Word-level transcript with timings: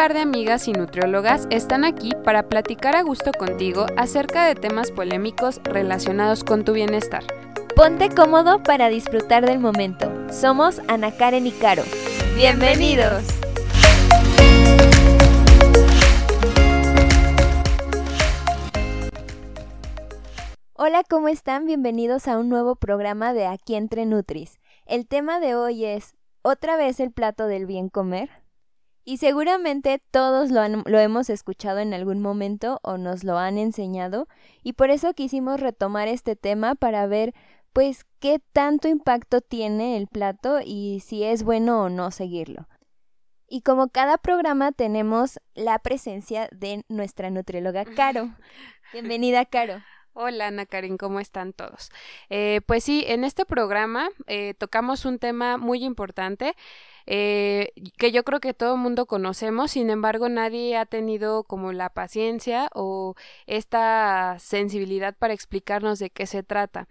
par 0.00 0.14
de 0.14 0.20
amigas 0.20 0.66
y 0.66 0.72
nutriólogas 0.72 1.46
están 1.50 1.84
aquí 1.84 2.12
para 2.24 2.48
platicar 2.48 2.96
a 2.96 3.02
gusto 3.02 3.32
contigo 3.32 3.84
acerca 3.98 4.46
de 4.46 4.54
temas 4.54 4.90
polémicos 4.90 5.60
relacionados 5.62 6.42
con 6.42 6.64
tu 6.64 6.72
bienestar. 6.72 7.22
Ponte 7.76 8.08
cómodo 8.08 8.62
para 8.62 8.88
disfrutar 8.88 9.44
del 9.44 9.58
momento. 9.58 10.10
Somos 10.32 10.80
Ana 10.88 11.14
Karen 11.14 11.46
y 11.46 11.50
Caro. 11.50 11.82
¡Bienvenidos! 12.34 13.24
Hola, 20.76 21.04
¿cómo 21.10 21.28
están? 21.28 21.66
Bienvenidos 21.66 22.26
a 22.26 22.38
un 22.38 22.48
nuevo 22.48 22.74
programa 22.74 23.34
de 23.34 23.46
Aquí 23.46 23.74
entre 23.74 24.06
Nutris. 24.06 24.60
El 24.86 25.06
tema 25.06 25.40
de 25.40 25.56
hoy 25.56 25.84
es 25.84 26.14
¿Otra 26.40 26.76
vez 26.76 27.00
el 27.00 27.12
plato 27.12 27.46
del 27.46 27.66
bien 27.66 27.90
comer? 27.90 28.30
Y 29.10 29.16
seguramente 29.16 30.00
todos 30.12 30.52
lo, 30.52 30.64
lo, 30.68 30.98
hemos 31.00 31.30
escuchado 31.30 31.80
en 31.80 31.94
algún 31.94 32.20
momento 32.20 32.78
o 32.84 32.96
nos 32.96 33.24
lo 33.24 33.38
han 33.38 33.58
enseñado 33.58 34.28
y 34.62 34.74
por 34.74 34.90
eso 34.90 35.14
quisimos 35.14 35.58
retomar 35.58 36.06
este 36.06 36.36
tema 36.36 36.76
para 36.76 37.08
ver 37.08 37.34
pues 37.72 38.06
qué 38.20 38.40
tanto 38.52 38.86
impacto 38.86 39.40
tiene 39.40 39.96
el 39.96 40.06
plato 40.06 40.60
y 40.64 41.00
si 41.04 41.24
es 41.24 41.42
bueno 41.42 41.82
o 41.82 41.88
no 41.88 42.12
seguirlo. 42.12 42.68
Y 43.48 43.62
como 43.62 43.88
cada 43.88 44.16
programa 44.16 44.70
tenemos 44.70 45.40
la 45.54 45.80
presencia 45.80 46.48
de 46.52 46.84
nuestra 46.88 47.30
nutrióloga 47.30 47.84
Caro. 47.86 48.30
Bienvenida, 48.92 49.44
Caro. 49.44 49.82
Hola 50.12 50.48
Ana 50.48 50.66
Karen, 50.66 50.98
¿cómo 50.98 51.20
están 51.20 51.52
todos? 51.52 51.90
Eh, 52.30 52.60
pues 52.66 52.82
sí, 52.82 53.04
en 53.06 53.22
este 53.22 53.44
programa 53.44 54.08
eh, 54.26 54.54
tocamos 54.54 55.04
un 55.04 55.18
tema 55.18 55.56
muy 55.56 55.84
importante 55.84 56.54
eh, 57.12 57.72
que 57.98 58.12
yo 58.12 58.22
creo 58.22 58.38
que 58.38 58.54
todo 58.54 58.74
el 58.74 58.80
mundo 58.80 59.06
conocemos, 59.06 59.72
sin 59.72 59.90
embargo 59.90 60.28
nadie 60.28 60.76
ha 60.76 60.86
tenido 60.86 61.42
como 61.42 61.72
la 61.72 61.88
paciencia 61.90 62.70
o 62.72 63.16
esta 63.48 64.36
sensibilidad 64.38 65.16
para 65.18 65.34
explicarnos 65.34 65.98
de 65.98 66.10
qué 66.10 66.26
se 66.26 66.44
trata. 66.44 66.86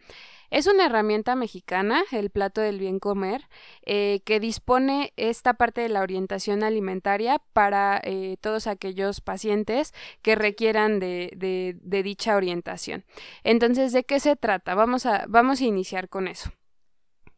Es 0.50 0.67
una 0.67 0.88
herramienta 0.88 1.36
mexicana, 1.36 2.03
el 2.11 2.31
plato 2.31 2.59
del 2.59 2.80
bien 2.80 3.00
comer, 3.00 3.48
eh, 3.86 4.20
que 4.26 4.42
dispone 4.42 5.14
esta 5.16 5.53
parte 5.53 5.80
de 5.80 5.89
la 5.89 6.02
orientación 6.02 6.64
alimentaria 6.64 7.42
para 7.54 8.02
eh, 8.04 8.36
todos 8.42 8.67
aquellos 8.67 9.22
pacientes 9.22 9.94
que 10.22 10.36
requieran 10.36 11.00
de, 11.00 11.31
de, 11.38 11.78
de, 11.81 12.04
dicha 12.04 12.36
orientación. 12.36 13.06
Entonces, 13.45 13.94
¿de 13.94 14.04
qué 14.04 14.20
se 14.20 14.36
trata? 14.36 14.76
Vamos 14.76 15.06
a, 15.06 15.23
vamos 15.30 15.61
a 15.61 15.66
iniciar 15.66 16.09
con 16.09 16.28
eso. 16.28 16.52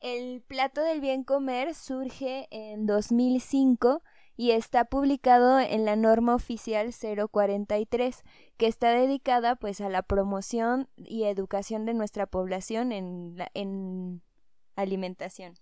El 0.02 0.42
plato 0.42 0.82
del 0.82 1.00
bien 1.00 1.24
comer 1.24 1.76
surge 1.76 2.48
en 2.50 2.88
2005 2.88 4.02
y 4.36 4.52
está 4.52 4.86
publicado 4.86 5.60
en 5.60 5.86
la 5.86 5.96
norma 5.96 6.34
oficial 6.34 6.90
043, 6.92 8.24
que 8.58 8.66
está 8.66 8.90
dedicada 8.94 9.56
pues 9.56 9.80
a 9.80 9.90
la 9.90 10.02
promoción 10.02 10.90
y 10.96 11.26
educación 11.26 11.86
de 11.86 11.94
nuestra 11.94 12.26
población 12.26 12.92
en, 12.92 13.38
la, 13.38 13.52
en 13.54 14.24
alimentación. 14.76 15.54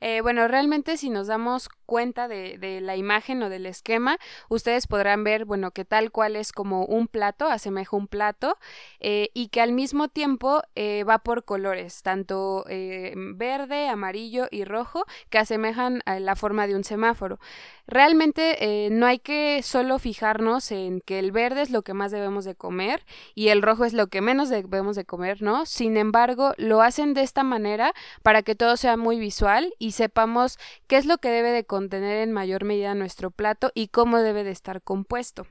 Eh, 0.00 0.20
bueno, 0.20 0.48
realmente 0.48 0.96
si 0.96 1.10
nos 1.10 1.26
damos 1.26 1.68
cuenta 1.86 2.26
de, 2.26 2.58
de, 2.58 2.80
la 2.80 2.96
imagen 2.96 3.42
o 3.42 3.48
del 3.48 3.66
esquema, 3.66 4.18
ustedes 4.48 4.86
podrán 4.86 5.24
ver, 5.24 5.44
bueno, 5.44 5.70
que 5.70 5.84
tal 5.84 6.10
cual 6.10 6.36
es 6.36 6.52
como 6.52 6.84
un 6.84 7.06
plato, 7.06 7.46
asemeja 7.46 7.96
un 7.96 8.08
plato, 8.08 8.58
eh, 9.00 9.30
y 9.34 9.48
que 9.48 9.60
al 9.60 9.72
mismo 9.72 10.08
tiempo 10.08 10.62
eh, 10.74 11.04
va 11.04 11.18
por 11.18 11.44
colores, 11.44 12.02
tanto 12.02 12.64
verde, 12.64 13.88
amarillo 13.88 14.46
y 14.50 14.64
rojo, 14.64 15.04
que 15.30 15.38
asemejan 15.38 16.02
a 16.06 16.18
la 16.18 16.36
forma 16.36 16.66
de 16.66 16.74
un 16.74 16.84
semáforo. 16.84 17.38
Realmente 17.86 18.88
no 18.90 19.06
hay 19.06 19.18
que 19.18 19.60
solo 19.62 19.98
fijarnos 19.98 20.70
en 20.72 21.00
que 21.00 21.18
el 21.18 21.32
verde 21.32 21.62
es 21.62 21.70
lo 21.70 21.82
que 21.82 21.94
más 21.94 22.12
debemos 22.12 22.44
de 22.44 22.54
comer 22.54 23.04
y 23.34 23.48
el 23.48 23.62
rojo 23.62 23.84
es 23.84 23.92
lo 23.92 24.06
que 24.06 24.20
menos 24.20 24.48
debemos 24.48 24.96
de 24.96 25.04
comer, 25.04 25.42
¿no? 25.42 25.66
Sin 25.66 25.96
embargo, 25.96 26.54
lo 26.56 26.82
hacen 26.82 27.14
de 27.14 27.22
esta 27.22 27.42
manera 27.42 27.92
para 28.22 28.42
que 28.42 28.54
todo 28.54 28.76
sea 28.76 28.96
muy 28.96 29.18
visual 29.18 29.71
y 29.78 29.92
sepamos 29.92 30.58
qué 30.86 30.96
es 30.96 31.06
lo 31.06 31.18
que 31.18 31.30
debe 31.30 31.50
de 31.50 31.64
contener 31.64 32.18
en 32.18 32.32
mayor 32.32 32.64
medida 32.64 32.94
nuestro 32.94 33.30
plato 33.30 33.70
y 33.74 33.88
cómo 33.88 34.18
debe 34.18 34.44
de 34.44 34.50
estar 34.50 34.82
compuesto. 34.82 35.46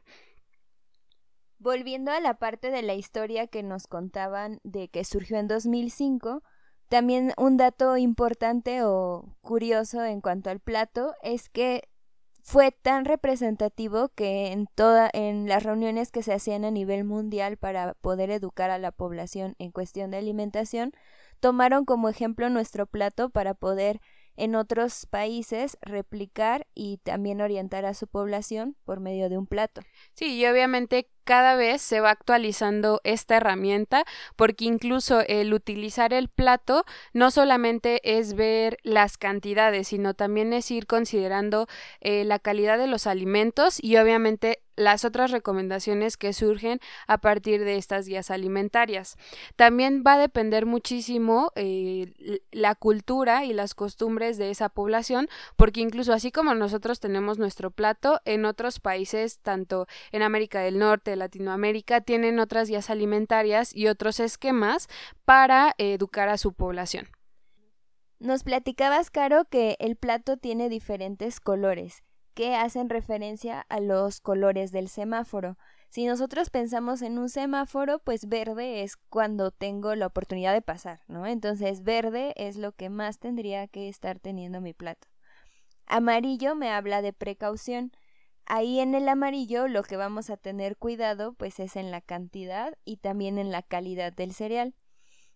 Volviendo 1.58 2.12
a 2.12 2.20
la 2.20 2.36
parte 2.36 2.72
de 2.72 2.82
la 2.82 2.96
historia 2.96 3.48
que 3.48 3.62
nos 3.62 3.86
contaban 3.88 4.60
de 4.64 4.88
que 4.88 5.04
surgió 5.04 5.38
en 5.38 5.48
2005, 5.48 6.42
también 6.90 7.34
un 7.38 7.56
dato 7.56 7.98
importante 7.98 8.84
o 8.84 9.38
curioso 9.42 10.04
en 10.04 10.22
cuanto 10.22 10.50
al 10.50 10.60
plato 10.60 11.14
es 11.22 11.50
que 11.50 11.88
fue 12.44 12.72
tan 12.72 13.06
representativo 13.06 14.10
que 14.10 14.52
en 14.52 14.68
toda 14.74 15.10
en 15.14 15.48
las 15.48 15.64
reuniones 15.64 16.12
que 16.12 16.24
se 16.24 16.34
hacían 16.34 16.66
a 16.66 16.72
nivel 16.72 17.04
mundial 17.04 17.58
para 17.58 17.94
poder 17.94 18.32
educar 18.32 18.72
a 18.72 18.80
la 18.80 18.92
población 18.92 19.56
en 19.60 19.72
cuestión 19.72 20.12
de 20.12 20.18
alimentación 20.18 20.92
tomaron 21.42 21.84
como 21.84 22.08
ejemplo 22.08 22.50
nuestro 22.50 22.86
plato 22.86 23.30
para 23.30 23.54
poder 23.54 24.00
en 24.38 24.56
otros 24.56 25.06
países 25.08 25.78
replicar 25.82 26.66
y 26.74 26.98
también 27.04 27.42
orientar 27.42 27.86
a 27.86 27.94
su 27.94 28.08
población 28.08 28.78
por 28.86 29.02
medio 29.02 29.30
de 29.30 29.38
un 29.38 29.46
plato. 29.46 29.82
Sí, 30.14 30.38
y 30.38 30.46
obviamente 30.46 31.10
cada 31.24 31.56
vez 31.56 31.82
se 31.82 32.00
va 32.02 32.12
actualizando 32.12 33.02
esta 33.04 33.38
herramienta 33.38 34.06
porque 34.36 34.66
incluso 34.66 35.22
el 35.22 35.54
utilizar 35.54 36.14
el 36.14 36.28
plato 36.30 36.86
no 37.14 37.32
solamente 37.32 38.02
es 38.04 38.34
ver 38.34 38.78
las 38.84 39.18
cantidades, 39.18 39.90
sino 39.90 40.14
también 40.14 40.54
es 40.54 40.70
ir 40.72 40.88
considerando 40.88 41.68
eh, 42.00 42.24
la 42.26 42.40
calidad 42.40 42.78
de 42.78 42.88
los 42.88 43.08
alimentos 43.08 43.78
y 43.82 43.98
obviamente 43.98 44.60
las 44.76 45.06
otras 45.06 45.32
recomendaciones 45.32 46.18
que 46.18 46.34
surgen 46.34 46.80
a 47.08 47.20
partir 47.20 47.64
de 47.64 47.78
estas 47.78 48.08
guías 48.08 48.32
alimentarias. 48.32 49.18
También 49.56 50.04
va 50.06 50.14
a 50.14 50.20
depender 50.20 50.66
muchísimo 50.66 51.52
eh, 51.56 52.40
la 52.52 52.76
cultura 52.76 53.46
y 53.46 53.54
las 53.54 53.74
costumbres 53.74 54.38
de 54.38 54.50
esa 54.50 54.70
población, 54.70 55.30
porque 55.56 55.82
incluso 55.82 56.14
así 56.14 56.32
como 56.32 56.54
nosotros 56.56 57.00
tenemos 57.00 57.38
nuestro 57.38 57.72
plato, 57.72 58.22
en 58.26 58.46
otros 58.46 58.80
países, 58.80 59.40
tanto 59.40 59.88
en 60.12 60.24
América 60.24 60.62
del 60.62 60.80
Norte, 60.80 61.11
Latinoamérica, 61.16 62.02
tienen 62.02 62.40
otras 62.40 62.70
guías 62.70 62.90
alimentarias 62.90 63.76
y 63.76 63.88
otros 63.88 64.20
esquemas 64.20 64.88
para 65.26 65.74
educar 65.78 66.30
a 66.30 66.38
su 66.38 66.54
población. 66.54 67.08
Nos 68.20 68.44
platicabas, 68.44 69.10
Caro, 69.10 69.46
que 69.46 69.78
el 69.80 69.96
plato 69.96 70.38
tiene 70.38 70.70
diferentes 70.70 71.40
colores 71.40 72.04
que 72.34 72.56
hacen 72.56 72.90
referencia 72.90 73.66
a 73.70 73.80
los 73.80 74.22
colores 74.22 74.72
del 74.72 74.88
semáforo. 74.88 75.58
Si 75.90 76.06
nosotros 76.06 76.50
pensamos 76.50 77.02
en 77.02 77.18
un 77.18 77.30
semáforo, 77.30 78.00
pues 78.00 78.30
verde 78.30 78.84
es 78.84 78.96
cuando 78.96 79.52
tengo 79.52 79.96
la 79.96 80.08
oportunidad 80.08 80.54
de 80.54 80.62
pasar, 80.62 81.02
¿no? 81.08 81.26
Entonces 81.26 81.84
verde 81.84 82.34
es 82.38 82.56
lo 82.56 82.72
que 82.72 82.90
más 82.90 83.20
tendría 83.20 83.68
que 83.68 83.90
estar 83.90 84.20
teniendo 84.20 84.62
mi 84.62 84.74
plato. 84.74 85.08
Amarillo 85.88 86.56
me 86.56 86.70
habla 86.70 87.02
de 87.02 87.12
precaución. 87.12 87.92
Ahí 88.46 88.80
en 88.80 88.96
el 88.96 89.08
amarillo 89.08 89.68
lo 89.68 89.84
que 89.84 89.98
vamos 89.98 90.30
a 90.30 90.38
tener 90.38 90.78
cuidado 90.78 91.34
pues 91.34 91.60
es 91.60 91.76
en 91.76 91.92
la 91.92 92.02
cantidad 92.02 92.78
y 92.84 92.98
también 92.98 93.38
en 93.38 93.52
la 93.52 93.62
calidad 93.62 94.14
del 94.14 94.34
cereal. 94.34 94.76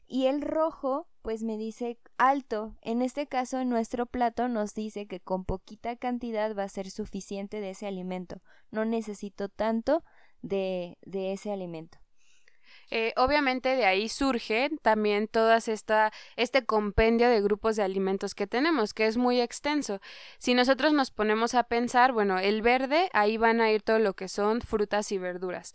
Y 0.07 0.27
el 0.27 0.41
rojo 0.41 1.07
pues 1.21 1.41
me 1.41 1.57
dice 1.57 1.97
alto. 2.17 2.75
En 2.81 3.01
este 3.01 3.25
caso, 3.25 3.65
nuestro 3.65 4.05
plato 4.05 4.47
nos 4.47 4.75
dice 4.75 5.07
que 5.07 5.19
con 5.19 5.43
poquita 5.43 5.95
cantidad 5.95 6.55
va 6.55 6.63
a 6.63 6.69
ser 6.69 6.91
suficiente 6.91 7.59
de 7.59 7.71
ese 7.71 7.87
alimento. 7.87 8.41
No 8.69 8.85
necesito 8.85 9.49
tanto 9.49 10.03
de, 10.43 10.99
de 11.01 11.33
ese 11.33 11.51
alimento. 11.51 11.97
Eh, 12.91 13.13
obviamente 13.15 13.75
de 13.75 13.85
ahí 13.85 14.09
surge 14.09 14.69
también 14.81 15.29
esta 15.67 16.11
este 16.35 16.65
compendio 16.65 17.29
de 17.29 17.41
grupos 17.41 17.75
de 17.75 17.83
alimentos 17.83 18.35
que 18.35 18.47
tenemos 18.47 18.93
que 18.93 19.07
es 19.07 19.17
muy 19.17 19.41
extenso. 19.41 19.99
Si 20.37 20.53
nosotros 20.53 20.93
nos 20.93 21.11
ponemos 21.11 21.55
a 21.55 21.63
pensar 21.63 22.11
bueno 22.11 22.39
el 22.39 22.61
verde 22.61 23.09
ahí 23.13 23.37
van 23.37 23.61
a 23.61 23.71
ir 23.71 23.81
todo 23.81 23.99
lo 23.99 24.13
que 24.13 24.27
son 24.27 24.61
frutas 24.61 25.11
y 25.11 25.17
verduras. 25.17 25.73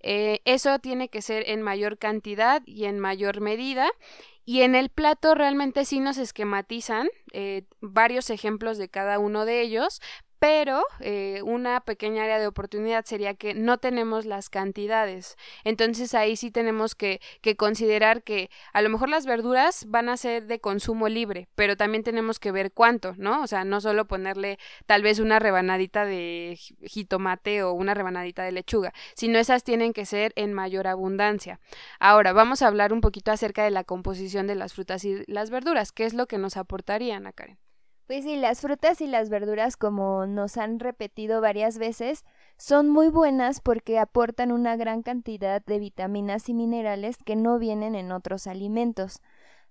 Eh, 0.00 0.40
eso 0.44 0.78
tiene 0.78 1.08
que 1.08 1.22
ser 1.22 1.48
en 1.48 1.62
mayor 1.62 1.98
cantidad 1.98 2.62
y 2.66 2.84
en 2.84 2.98
mayor 2.98 3.40
medida 3.40 3.88
y 4.44 4.62
en 4.62 4.74
el 4.74 4.88
plato 4.88 5.34
realmente 5.34 5.84
sí 5.84 6.00
nos 6.00 6.18
esquematizan 6.18 7.08
eh, 7.32 7.64
varios 7.80 8.30
ejemplos 8.30 8.78
de 8.78 8.88
cada 8.88 9.18
uno 9.18 9.44
de 9.44 9.60
ellos, 9.60 10.00
pero 10.42 10.82
eh, 10.98 11.40
una 11.44 11.78
pequeña 11.82 12.24
área 12.24 12.40
de 12.40 12.48
oportunidad 12.48 13.04
sería 13.04 13.34
que 13.34 13.54
no 13.54 13.78
tenemos 13.78 14.24
las 14.24 14.50
cantidades. 14.50 15.36
Entonces 15.62 16.16
ahí 16.16 16.34
sí 16.34 16.50
tenemos 16.50 16.96
que, 16.96 17.20
que, 17.42 17.54
considerar 17.54 18.24
que 18.24 18.50
a 18.72 18.82
lo 18.82 18.88
mejor 18.88 19.08
las 19.08 19.24
verduras 19.24 19.84
van 19.86 20.08
a 20.08 20.16
ser 20.16 20.48
de 20.48 20.58
consumo 20.58 21.08
libre, 21.08 21.46
pero 21.54 21.76
también 21.76 22.02
tenemos 22.02 22.40
que 22.40 22.50
ver 22.50 22.72
cuánto, 22.72 23.14
¿no? 23.18 23.40
O 23.44 23.46
sea, 23.46 23.62
no 23.62 23.80
solo 23.80 24.08
ponerle 24.08 24.58
tal 24.86 25.04
vez 25.04 25.20
una 25.20 25.38
rebanadita 25.38 26.04
de 26.04 26.58
jitomate 26.86 27.62
o 27.62 27.72
una 27.72 27.94
rebanadita 27.94 28.42
de 28.42 28.50
lechuga, 28.50 28.92
sino 29.14 29.38
esas 29.38 29.62
tienen 29.62 29.92
que 29.92 30.06
ser 30.06 30.32
en 30.34 30.54
mayor 30.54 30.88
abundancia. 30.88 31.60
Ahora, 32.00 32.32
vamos 32.32 32.62
a 32.62 32.66
hablar 32.66 32.92
un 32.92 33.00
poquito 33.00 33.30
acerca 33.30 33.62
de 33.62 33.70
la 33.70 33.84
composición 33.84 34.31
de 34.32 34.54
las 34.54 34.74
frutas 34.74 35.04
y 35.04 35.24
las 35.26 35.50
verduras, 35.50 35.92
qué 35.92 36.04
es 36.04 36.14
lo 36.14 36.26
que 36.26 36.38
nos 36.38 36.56
aportarían 36.56 37.26
a 37.26 37.32
Karen. 37.32 37.58
Pues 38.06 38.24
sí, 38.24 38.36
las 38.36 38.60
frutas 38.60 39.00
y 39.00 39.06
las 39.06 39.30
verduras, 39.30 39.76
como 39.76 40.26
nos 40.26 40.56
han 40.56 40.80
repetido 40.80 41.40
varias 41.40 41.78
veces, 41.78 42.24
son 42.58 42.88
muy 42.88 43.08
buenas 43.08 43.60
porque 43.60 43.98
aportan 43.98 44.52
una 44.52 44.76
gran 44.76 45.02
cantidad 45.02 45.64
de 45.64 45.78
vitaminas 45.78 46.48
y 46.48 46.54
minerales 46.54 47.16
que 47.24 47.36
no 47.36 47.58
vienen 47.58 47.94
en 47.94 48.12
otros 48.12 48.46
alimentos. 48.46 49.20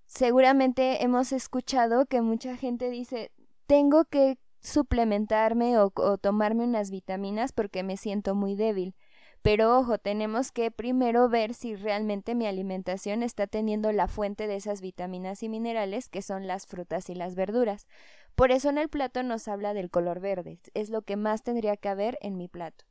Seguramente 0.06 1.04
hemos 1.04 1.34
escuchado 1.34 2.06
que 2.06 2.22
mucha 2.22 2.56
gente 2.56 2.90
dice, 2.90 3.32
tengo 3.68 4.06
que 4.06 4.40
suplementarme 4.62 5.78
o 5.78 6.18
tomarme 6.18 6.64
unas 6.64 6.90
vitaminas 6.90 7.52
porque 7.52 7.84
me 7.84 7.98
siento 7.98 8.34
muy 8.34 8.56
débil. 8.56 8.96
Pero 9.42 9.78
ojo, 9.78 9.98
tenemos 9.98 10.52
que 10.52 10.70
primero 10.70 11.28
ver 11.28 11.54
si 11.54 11.76
realmente 11.76 12.36
mi 12.36 12.46
alimentación 12.46 13.24
está 13.24 13.48
teniendo 13.48 13.92
la 13.92 14.08
fuente 14.08 14.48
de 14.48 14.56
esas 14.56 14.82
vitaminas 14.82 15.42
y 15.42 15.50
minerales 15.50 16.10
que 16.10 16.22
son 16.22 16.48
las 16.48 16.68
frutas 16.68 17.10
y 17.10 17.16
las 17.16 17.36
verduras. 17.36 17.88
Por 18.36 18.52
eso 18.52 18.70
en 18.70 18.78
el 18.78 18.90
plato 18.90 19.24
nos 19.24 19.48
habla 19.48 19.74
del 19.74 19.90
color 19.90 20.20
verde, 20.20 20.60
es 20.74 20.90
lo 20.90 21.02
que 21.02 21.16
más 21.16 21.44
tendría 21.44 21.76
que 21.76 21.90
haber 21.90 22.18
en 22.22 22.38
mi 22.38 22.48
plato. 22.48 22.86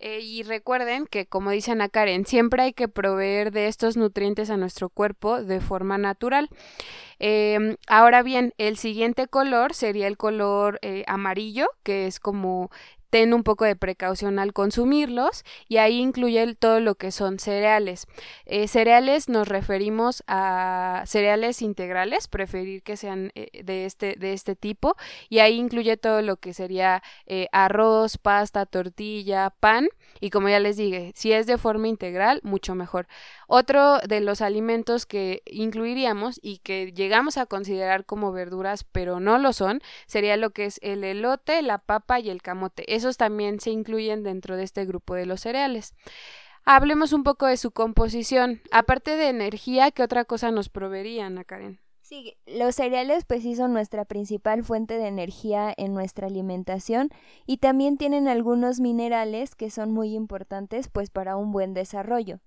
Eh, 0.00 0.20
y 0.20 0.42
recuerden 0.42 1.06
que, 1.06 1.26
como 1.26 1.50
dice 1.50 1.70
Ana 1.70 1.88
Karen, 1.88 2.26
siempre 2.26 2.62
hay 2.62 2.72
que 2.72 2.88
proveer 2.88 3.52
de 3.52 3.68
estos 3.68 3.96
nutrientes 3.96 4.50
a 4.50 4.56
nuestro 4.56 4.88
cuerpo 4.88 5.42
de 5.42 5.60
forma 5.60 5.98
natural. 5.98 6.50
Em, 7.20 7.76
ahora 7.86 8.22
bien, 8.22 8.52
el 8.58 8.76
siguiente 8.76 9.28
color 9.28 9.72
sería 9.72 10.08
el 10.08 10.16
color 10.16 10.78
eh, 10.82 11.04
amarillo, 11.06 11.68
que 11.84 12.06
es 12.06 12.18
como 12.18 12.70
ten 13.14 13.32
un 13.32 13.44
poco 13.44 13.64
de 13.64 13.76
precaución 13.76 14.40
al 14.40 14.52
consumirlos 14.52 15.44
y 15.68 15.76
ahí 15.76 16.00
incluye 16.00 16.52
todo 16.56 16.80
lo 16.80 16.96
que 16.96 17.12
son 17.12 17.38
cereales. 17.38 18.08
Eh, 18.44 18.66
cereales 18.66 19.28
nos 19.28 19.46
referimos 19.46 20.24
a 20.26 21.04
cereales 21.06 21.62
integrales, 21.62 22.26
preferir 22.26 22.82
que 22.82 22.96
sean 22.96 23.30
eh, 23.36 23.62
de, 23.62 23.84
este, 23.84 24.16
de 24.16 24.32
este 24.32 24.56
tipo 24.56 24.96
y 25.28 25.38
ahí 25.38 25.54
incluye 25.54 25.96
todo 25.96 26.22
lo 26.22 26.38
que 26.38 26.54
sería 26.54 27.04
eh, 27.26 27.46
arroz, 27.52 28.18
pasta, 28.18 28.66
tortilla, 28.66 29.50
pan 29.60 29.86
y 30.18 30.30
como 30.30 30.48
ya 30.48 30.58
les 30.58 30.76
dije, 30.76 31.12
si 31.14 31.30
es 31.30 31.46
de 31.46 31.56
forma 31.56 31.86
integral, 31.86 32.40
mucho 32.42 32.74
mejor. 32.74 33.06
Otro 33.56 34.00
de 34.00 34.20
los 34.20 34.40
alimentos 34.40 35.06
que 35.06 35.40
incluiríamos 35.46 36.40
y 36.42 36.58
que 36.58 36.90
llegamos 36.90 37.38
a 37.38 37.46
considerar 37.46 38.04
como 38.04 38.32
verduras, 38.32 38.82
pero 38.82 39.20
no 39.20 39.38
lo 39.38 39.52
son, 39.52 39.80
sería 40.08 40.36
lo 40.36 40.50
que 40.50 40.64
es 40.64 40.80
el 40.82 41.04
elote, 41.04 41.62
la 41.62 41.78
papa 41.78 42.18
y 42.18 42.30
el 42.30 42.42
camote. 42.42 42.92
Esos 42.92 43.16
también 43.16 43.60
se 43.60 43.70
incluyen 43.70 44.24
dentro 44.24 44.56
de 44.56 44.64
este 44.64 44.84
grupo 44.86 45.14
de 45.14 45.26
los 45.26 45.42
cereales. 45.42 45.94
Hablemos 46.64 47.12
un 47.12 47.22
poco 47.22 47.46
de 47.46 47.56
su 47.56 47.70
composición. 47.70 48.60
Aparte 48.72 49.16
de 49.16 49.28
energía, 49.28 49.92
¿qué 49.92 50.02
otra 50.02 50.24
cosa 50.24 50.50
nos 50.50 50.68
proveerían, 50.68 51.40
Karen? 51.44 51.78
Sí, 52.02 52.36
los 52.46 52.74
cereales 52.74 53.24
pues 53.24 53.44
sí 53.44 53.54
son 53.54 53.72
nuestra 53.72 54.04
principal 54.04 54.64
fuente 54.64 54.98
de 54.98 55.06
energía 55.06 55.72
en 55.76 55.94
nuestra 55.94 56.26
alimentación 56.26 57.10
y 57.46 57.58
también 57.58 57.98
tienen 57.98 58.26
algunos 58.26 58.80
minerales 58.80 59.54
que 59.54 59.70
son 59.70 59.92
muy 59.92 60.12
importantes 60.12 60.88
pues 60.88 61.10
para 61.10 61.36
un 61.36 61.52
buen 61.52 61.72
desarrollo. 61.72 62.40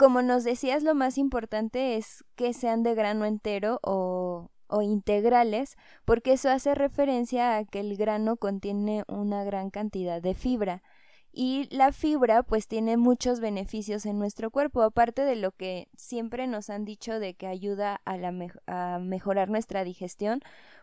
Como 0.00 0.22
nos 0.22 0.44
decías, 0.44 0.82
lo 0.82 0.94
más 0.94 1.18
importante 1.18 1.98
es 1.98 2.24
que 2.34 2.54
sean 2.54 2.82
de 2.82 2.94
grano 2.94 3.26
entero 3.26 3.80
o, 3.82 4.48
integrales, 4.80 5.76
porque 6.06 6.32
eso 6.32 6.48
hace 6.48 6.74
referencia 6.74 7.58
a 7.58 7.66
que 7.66 7.80
el 7.80 7.98
grano 7.98 8.38
contiene 8.38 9.04
una 9.08 9.44
gran 9.44 9.68
cantidad 9.68 10.22
de 10.22 10.32
fibra. 10.32 10.82
Y 11.32 11.68
la 11.70 11.92
fibra 11.92 12.42
pues 12.42 12.66
tiene 12.66 12.96
muchos 12.96 13.38
beneficios 13.40 14.04
en 14.04 14.18
nuestro 14.18 14.50
cuerpo, 14.50 14.82
aparte 14.82 15.22
de 15.22 15.36
lo 15.36 15.52
que 15.52 15.88
siempre 15.96 16.46
nos 16.48 16.70
han 16.70 16.84
dicho 16.84 17.20
de 17.20 17.34
que 17.34 17.46
ayuda 17.46 18.00
a, 18.04 18.16
la 18.16 18.34
a 18.66 18.98
mejorar 18.98 19.48
nuestra 19.48 19.84
digestión, 19.84 20.40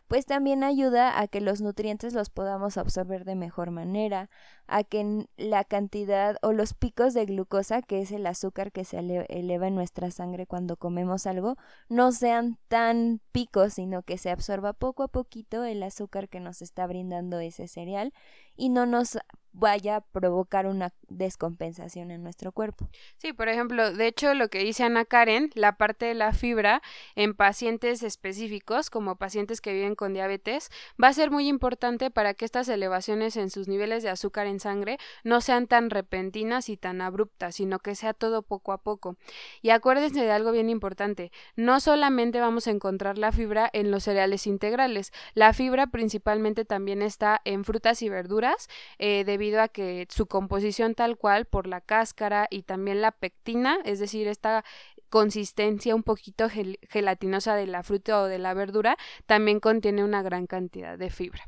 pues 0.08 0.26
también 0.26 0.64
ayuda 0.64 1.20
a 1.20 1.28
que 1.28 1.42
los 1.42 1.62
nutrientes 1.62 2.14
los 2.14 2.30
podamos 2.30 2.78
absorber 2.78 3.26
de 3.26 3.36
mejor 3.36 3.72
manera, 3.72 4.30
a 4.66 4.84
que 4.84 5.28
la 5.36 5.66
cantidad 5.66 6.38
o 6.42 6.54
los 6.54 6.74
picos 6.74 7.14
de 7.14 7.26
glucosa, 7.26 7.82
que 7.82 8.00
es 8.00 8.12
el 8.12 8.26
azúcar 8.26 8.72
que 8.72 8.86
se 8.86 9.00
eleva 9.00 9.68
en 9.68 9.76
nuestra 9.76 10.10
sangre 10.12 10.48
cuando 10.48 10.78
comemos 10.78 11.28
algo, 11.28 11.58
no 11.90 12.14
sean 12.14 12.58
tan 12.70 13.20
picos, 13.34 13.74
sino 13.74 14.02
que 14.04 14.18
se 14.18 14.30
absorba 14.30 14.72
poco 14.72 15.04
a 15.04 15.08
poquito 15.10 15.66
el 15.66 15.84
azúcar 15.84 16.30
que 16.30 16.40
nos 16.40 16.62
está 16.62 16.88
brindando 16.88 17.40
ese 17.40 17.68
cereal 17.68 18.14
y 18.56 18.70
no 18.70 18.86
nos 18.86 19.18
vaya 19.58 19.98
a 19.98 20.02
provocar 20.02 20.68
una 20.68 20.94
descompensación 21.10 22.12
en 22.12 22.24
nuestro 22.24 22.52
cuerpo. 22.52 22.90
Sí, 23.18 23.34
por 23.34 23.50
ejemplo, 23.50 23.94
de 23.94 24.08
hecho 24.08 24.34
lo 24.34 24.50
que 24.50 24.60
dice 24.60 24.84
Ana 24.84 25.06
Karen, 25.06 25.52
la 25.54 25.78
parte 25.78 26.06
de 26.06 26.14
la 26.14 26.34
fibra 26.34 26.82
en 27.16 27.34
pacientes 27.34 28.04
específicos, 28.04 28.90
como 28.90 29.16
pacientes 29.16 29.62
que 29.62 29.74
viven 29.74 29.96
con 29.96 30.14
diabetes, 30.14 30.70
va 31.02 31.08
a 31.10 31.14
ser 31.14 31.32
muy 31.32 31.48
importante 31.48 32.12
para 32.12 32.34
que 32.34 32.46
estas 32.46 32.68
elevaciones 32.70 33.38
en 33.38 33.50
sus 33.50 33.68
niveles 33.68 34.04
de 34.04 34.10
azúcar 34.10 34.48
en 34.48 34.60
sangre 34.60 34.98
no 35.24 35.42
sean 35.42 35.68
tan 35.68 35.90
repentinas 35.90 36.70
y 36.70 36.78
tan 36.78 37.02
abruptas, 37.02 37.56
sino 37.56 37.80
que 37.80 37.96
sea 37.96 38.14
todo 38.14 38.42
poco 38.42 38.72
a 38.72 38.78
poco. 38.80 39.18
Y 39.62 39.70
acuérdense 39.70 40.22
de 40.22 40.32
algo 40.32 40.52
bien 40.52 40.70
importante, 40.70 41.32
no 41.56 41.80
solamente 41.80 42.40
vamos 42.40 42.68
a 42.68 42.72
encontrar 42.72 43.18
la 43.18 43.32
fibra 43.32 43.70
en 43.74 43.92
los 43.92 44.04
cereales 44.04 44.48
integrales, 44.48 45.12
la 45.34 45.54
fibra 45.54 45.88
principalmente 45.88 46.66
también 46.66 47.02
está 47.02 47.42
en 47.46 47.64
frutas 47.64 48.02
y 48.02 48.10
verduras, 48.10 48.70
eh, 49.00 49.24
debido 49.26 49.62
a 49.62 49.68
que 49.68 50.08
su 50.10 50.26
composición 50.26 50.96
tal 50.98 51.16
cual 51.16 51.46
por 51.46 51.68
la 51.68 51.80
cáscara 51.80 52.48
y 52.50 52.64
también 52.64 53.02
la 53.02 53.12
pectina, 53.12 53.78
es 53.86 54.00
decir, 54.00 54.28
esta 54.28 54.66
consistencia 55.10 55.96
un 55.96 56.02
poquito 56.02 56.50
gelatinosa 56.50 57.56
de 57.56 57.68
la 57.68 57.84
fruta 57.84 58.20
o 58.20 58.26
de 58.26 58.40
la 58.40 58.56
verdura, 58.56 58.98
también 59.28 59.60
contiene 59.60 60.04
una 60.04 60.24
gran 60.24 60.48
cantidad 60.48 60.98
de 60.98 61.12
fibra. 61.12 61.48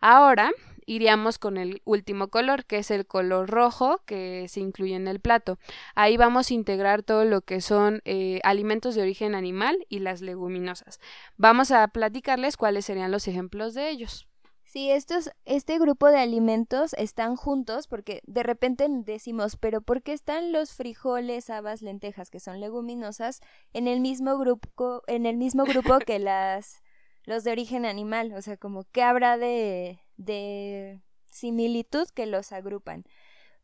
Ahora 0.00 0.52
iríamos 0.84 1.38
con 1.38 1.56
el 1.56 1.80
último 1.84 2.28
color, 2.28 2.66
que 2.66 2.78
es 2.78 2.90
el 2.90 3.06
color 3.06 3.48
rojo 3.48 4.02
que 4.04 4.46
se 4.48 4.60
incluye 4.60 4.94
en 4.94 5.08
el 5.08 5.20
plato. 5.20 5.58
Ahí 5.94 6.18
vamos 6.18 6.50
a 6.50 6.54
integrar 6.54 7.02
todo 7.02 7.24
lo 7.24 7.40
que 7.40 7.62
son 7.62 8.02
eh, 8.04 8.40
alimentos 8.44 8.94
de 8.94 9.02
origen 9.02 9.34
animal 9.34 9.86
y 9.88 10.00
las 10.00 10.20
leguminosas. 10.20 11.00
Vamos 11.38 11.70
a 11.70 11.88
platicarles 11.88 12.58
cuáles 12.58 12.84
serían 12.84 13.10
los 13.10 13.26
ejemplos 13.26 13.72
de 13.72 13.88
ellos. 13.88 14.28
Sí, 14.72 14.90
estos, 14.90 15.30
este 15.44 15.78
grupo 15.78 16.06
de 16.06 16.18
alimentos 16.18 16.94
están 16.94 17.36
juntos 17.36 17.86
porque 17.86 18.22
de 18.26 18.42
repente 18.42 18.86
decimos, 18.88 19.56
pero 19.56 19.82
¿por 19.82 20.02
qué 20.02 20.14
están 20.14 20.50
los 20.50 20.72
frijoles, 20.72 21.50
habas, 21.50 21.82
lentejas, 21.82 22.30
que 22.30 22.40
son 22.40 22.58
leguminosas, 22.58 23.42
en 23.74 23.86
el 23.86 24.00
mismo 24.00 24.38
grupo, 24.38 25.02
en 25.08 25.26
el 25.26 25.36
mismo 25.36 25.64
grupo 25.64 25.98
que 25.98 26.18
las 26.18 26.80
los 27.26 27.44
de 27.44 27.52
origen 27.52 27.84
animal? 27.84 28.32
O 28.32 28.40
sea, 28.40 28.56
como 28.56 28.84
qué 28.92 29.02
habrá 29.02 29.36
de, 29.36 30.00
de 30.16 31.02
similitud 31.26 32.08
que 32.08 32.24
los 32.24 32.50
agrupan. 32.50 33.04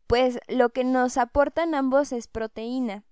Pues 0.07 0.39
lo 0.47 0.69
que 0.69 0.85
nos 0.85 1.17
aportan 1.17 1.75
ambos 1.75 2.13
es 2.13 2.29
proteína, 2.29 3.07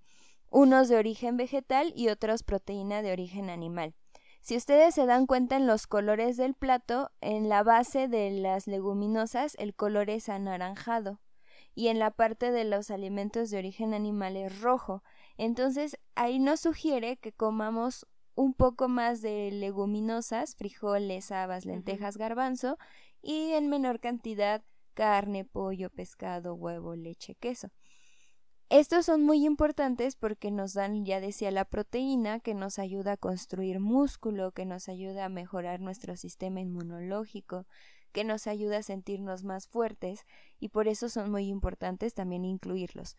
unos 0.51 0.91
de 0.91 0.99
origen 0.99 1.39
vegetal 1.39 1.95
y 1.97 2.11
otros 2.11 2.43
proteína 2.43 3.01
de 3.01 3.13
origen 3.13 3.49
animal. 3.49 3.95
Si 4.47 4.57
ustedes 4.57 4.95
se 4.95 5.07
dan 5.07 5.27
cuenta 5.27 5.57
en 5.57 5.67
los 5.67 5.89
colores 5.89 6.37
del 6.37 6.55
plato, 6.55 7.11
en 7.21 7.49
la 7.49 7.65
base 7.65 8.07
de 8.07 8.31
las 8.31 8.69
leguminosas 8.69 9.57
el 9.59 9.75
color 9.75 10.09
es 10.09 10.29
anaranjado 10.29 11.19
y 11.75 11.89
en 11.89 11.99
la 11.99 12.13
parte 12.13 12.53
de 12.53 12.63
los 12.63 12.93
alimentos 12.93 13.51
de 13.51 13.59
origen 13.59 13.93
animal 13.93 14.37
es 14.37 14.61
rojo. 14.61 15.03
Entonces 15.37 15.99
ahí 16.15 16.39
nos 16.39 16.61
sugiere 16.61 17.17
que 17.17 17.33
comamos 17.33 18.07
un 18.37 18.55
poco 18.55 18.87
más 18.87 19.21
de 19.21 19.51
leguminosas, 19.51 20.55
frijoles, 20.55 21.33
habas, 21.33 21.65
lentejas, 21.67 22.17
garbanzo 22.17 22.79
y 23.21 23.51
en 23.51 23.69
menor 23.69 23.99
cantidad 23.99 24.63
carne, 24.95 25.45
pollo, 25.45 25.91
pescado, 25.91 26.55
huevo, 26.55 26.95
leche, 26.95 27.35
queso. 27.35 27.73
Estos 28.69 29.07
son 29.07 29.23
muy 29.23 29.47
importantes 29.47 30.17
porque 30.17 30.51
nos 30.51 30.75
dan, 30.75 31.05
ya 31.05 31.21
decía, 31.21 31.53
la 31.53 31.65
proteína 31.65 32.41
que 32.41 32.53
nos 32.53 32.81
ayuda 32.81 33.13
a 33.13 33.17
construir 33.17 33.79
músculo, 33.79 34.51
que 34.51 34.67
nos 34.67 34.89
ayuda 34.89 35.27
a 35.27 35.29
mejorar 35.29 35.81
nuestro 35.81 36.17
sistema 36.17 36.61
inmunológico, 36.61 37.67
que 38.11 38.25
nos 38.25 38.49
ayuda 38.49 38.79
a 38.79 38.83
sentirnos 38.83 39.45
más 39.45 39.69
fuertes 39.69 40.27
y 40.59 40.71
por 40.71 40.89
eso 40.89 41.09
son 41.09 41.31
muy 41.31 41.47
importantes 41.47 42.13
también 42.15 42.45
incluirlos. 42.45 43.15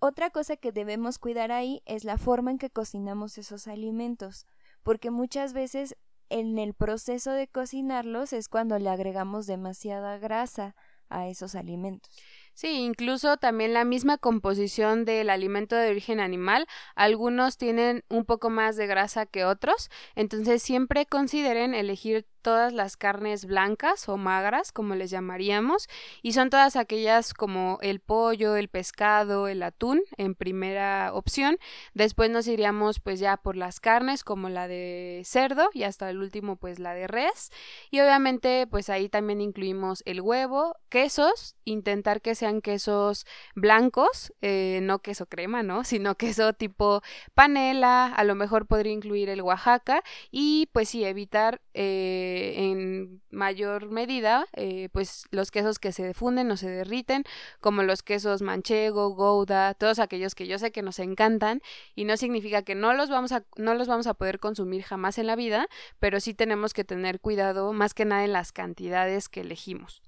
Otra 0.00 0.30
cosa 0.30 0.56
que 0.56 0.72
debemos 0.72 1.18
cuidar 1.18 1.52
ahí 1.52 1.82
es 1.84 2.02
la 2.04 2.18
forma 2.18 2.50
en 2.50 2.58
que 2.58 2.70
cocinamos 2.70 3.38
esos 3.38 3.68
alimentos, 3.68 4.44
porque 4.82 5.10
muchas 5.10 5.52
veces 5.52 5.96
en 6.30 6.58
el 6.58 6.74
proceso 6.74 7.30
de 7.30 7.46
cocinarlos 7.46 8.32
es 8.32 8.48
cuando 8.48 8.78
le 8.78 8.90
agregamos 8.90 9.46
demasiada 9.46 10.18
grasa 10.18 10.74
a 11.08 11.28
esos 11.28 11.54
alimentos. 11.54 12.10
Sí, 12.58 12.70
incluso 12.80 13.36
también 13.36 13.72
la 13.72 13.84
misma 13.84 14.18
composición 14.18 15.04
del 15.04 15.30
alimento 15.30 15.76
de 15.76 15.90
origen 15.90 16.18
animal. 16.18 16.66
Algunos 16.96 17.56
tienen 17.56 18.02
un 18.08 18.24
poco 18.24 18.50
más 18.50 18.74
de 18.74 18.88
grasa 18.88 19.26
que 19.26 19.44
otros, 19.44 19.90
entonces 20.16 20.60
siempre 20.60 21.06
consideren 21.06 21.72
elegir 21.72 22.26
todas 22.48 22.72
las 22.72 22.96
carnes 22.96 23.44
blancas 23.44 24.08
o 24.08 24.16
magras, 24.16 24.72
como 24.72 24.94
les 24.94 25.10
llamaríamos, 25.10 25.86
y 26.22 26.32
son 26.32 26.48
todas 26.48 26.76
aquellas 26.76 27.34
como 27.34 27.78
el 27.82 28.00
pollo, 28.00 28.56
el 28.56 28.68
pescado, 28.68 29.48
el 29.48 29.62
atún 29.62 30.00
en 30.16 30.34
primera 30.34 31.10
opción. 31.12 31.58
Después 31.92 32.30
nos 32.30 32.46
iríamos 32.46 33.00
pues 33.00 33.20
ya 33.20 33.36
por 33.36 33.54
las 33.54 33.80
carnes 33.80 34.24
como 34.24 34.48
la 34.48 34.66
de 34.66 35.20
cerdo 35.26 35.68
y 35.74 35.82
hasta 35.82 36.08
el 36.08 36.20
último 36.20 36.56
pues 36.56 36.78
la 36.78 36.94
de 36.94 37.06
res. 37.06 37.50
Y 37.90 38.00
obviamente 38.00 38.66
pues 38.66 38.88
ahí 38.88 39.10
también 39.10 39.42
incluimos 39.42 40.02
el 40.06 40.22
huevo, 40.22 40.74
quesos, 40.88 41.54
intentar 41.66 42.22
que 42.22 42.34
sean 42.34 42.62
quesos 42.62 43.26
blancos, 43.54 44.32
eh, 44.40 44.80
no 44.84 45.00
queso 45.00 45.26
crema, 45.26 45.62
¿no? 45.62 45.84
Sino 45.98 46.14
queso 46.14 46.54
tipo 46.54 47.02
panela, 47.34 48.06
a 48.06 48.24
lo 48.24 48.34
mejor 48.34 48.66
podría 48.66 48.94
incluir 48.94 49.28
el 49.28 49.42
Oaxaca 49.42 50.02
y 50.30 50.70
pues 50.72 50.88
sí, 50.88 51.04
evitar 51.04 51.60
eh, 51.80 52.54
en 52.56 53.22
mayor 53.30 53.88
medida 53.88 54.48
eh, 54.54 54.88
pues 54.92 55.26
los 55.30 55.52
quesos 55.52 55.78
que 55.78 55.92
se 55.92 56.02
defunden 56.02 56.50
o 56.50 56.56
se 56.56 56.68
derriten, 56.68 57.22
como 57.60 57.84
los 57.84 58.02
quesos 58.02 58.42
manchego, 58.42 59.10
gouda, 59.10 59.74
todos 59.74 60.00
aquellos 60.00 60.34
que 60.34 60.48
yo 60.48 60.58
sé 60.58 60.72
que 60.72 60.82
nos 60.82 60.98
encantan 60.98 61.60
y 61.94 62.04
no 62.04 62.16
significa 62.16 62.62
que 62.62 62.74
no 62.74 62.94
los 62.94 63.10
vamos 63.10 63.30
a, 63.30 63.44
no 63.56 63.74
los 63.74 63.86
vamos 63.86 64.08
a 64.08 64.14
poder 64.14 64.40
consumir 64.40 64.82
jamás 64.82 65.18
en 65.18 65.28
la 65.28 65.36
vida, 65.36 65.68
pero 66.00 66.18
sí 66.18 66.34
tenemos 66.34 66.74
que 66.74 66.82
tener 66.82 67.20
cuidado 67.20 67.72
más 67.72 67.94
que 67.94 68.04
nada 68.04 68.24
en 68.24 68.32
las 68.32 68.50
cantidades 68.50 69.28
que 69.28 69.42
elegimos. 69.42 70.02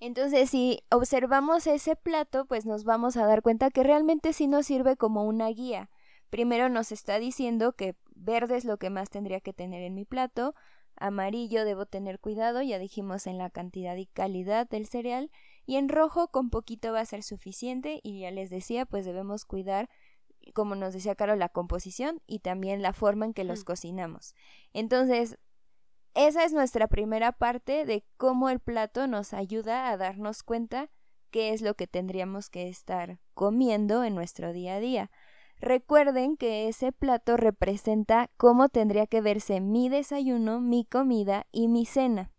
Entonces, 0.00 0.50
si 0.50 0.80
observamos 0.90 1.68
ese 1.68 1.94
plato, 1.94 2.44
pues 2.46 2.66
nos 2.66 2.82
vamos 2.82 3.16
a 3.16 3.24
dar 3.24 3.42
cuenta 3.42 3.70
que 3.70 3.84
realmente 3.84 4.32
sí 4.32 4.48
nos 4.48 4.66
sirve 4.66 4.96
como 4.96 5.26
una 5.26 5.46
guía. 5.46 5.90
Primero 6.28 6.68
nos 6.68 6.90
está 6.90 7.20
diciendo 7.20 7.74
que 7.74 7.94
verde 8.16 8.56
es 8.56 8.64
lo 8.64 8.78
que 8.78 8.90
más 8.90 9.10
tendría 9.10 9.40
que 9.40 9.52
tener 9.52 9.82
en 9.82 9.94
mi 9.94 10.04
plato, 10.04 10.54
amarillo 11.00 11.64
debo 11.64 11.86
tener 11.86 12.20
cuidado, 12.20 12.62
ya 12.62 12.78
dijimos 12.78 13.26
en 13.26 13.38
la 13.38 13.50
cantidad 13.50 13.96
y 13.96 14.06
calidad 14.06 14.68
del 14.68 14.86
cereal, 14.86 15.30
y 15.66 15.76
en 15.76 15.88
rojo 15.88 16.28
con 16.28 16.50
poquito 16.50 16.92
va 16.92 17.00
a 17.00 17.06
ser 17.06 17.22
suficiente 17.22 18.00
y 18.02 18.20
ya 18.20 18.30
les 18.30 18.50
decía, 18.50 18.86
pues 18.86 19.04
debemos 19.04 19.44
cuidar 19.44 19.88
como 20.54 20.74
nos 20.74 20.94
decía 20.94 21.14
Caro, 21.14 21.36
la 21.36 21.48
composición 21.48 22.22
y 22.26 22.40
también 22.40 22.82
la 22.82 22.92
forma 22.92 23.26
en 23.26 23.34
que 23.34 23.44
los 23.44 23.64
cocinamos. 23.64 24.34
Entonces, 24.72 25.38
esa 26.14 26.44
es 26.44 26.52
nuestra 26.52 26.88
primera 26.88 27.32
parte 27.32 27.84
de 27.84 28.04
cómo 28.16 28.48
el 28.48 28.60
plato 28.60 29.06
nos 29.06 29.34
ayuda 29.34 29.90
a 29.90 29.96
darnos 29.96 30.42
cuenta 30.42 30.90
qué 31.30 31.52
es 31.52 31.62
lo 31.62 31.74
que 31.74 31.86
tendríamos 31.86 32.50
que 32.50 32.68
estar 32.68 33.18
comiendo 33.34 34.04
en 34.04 34.14
nuestro 34.14 34.52
día 34.52 34.76
a 34.76 34.80
día. 34.80 35.10
Recuerden 35.60 36.36
que 36.36 36.68
ese 36.68 36.92
plato 36.92 37.36
representa 37.36 38.30
cómo 38.36 38.68
tendría 38.68 39.06
que 39.06 39.20
verse 39.20 39.60
mi 39.60 39.88
desayuno, 39.88 40.60
mi 40.60 40.84
comida 40.84 41.46
y 41.50 41.68
mi 41.68 41.84
cena. 41.84 42.30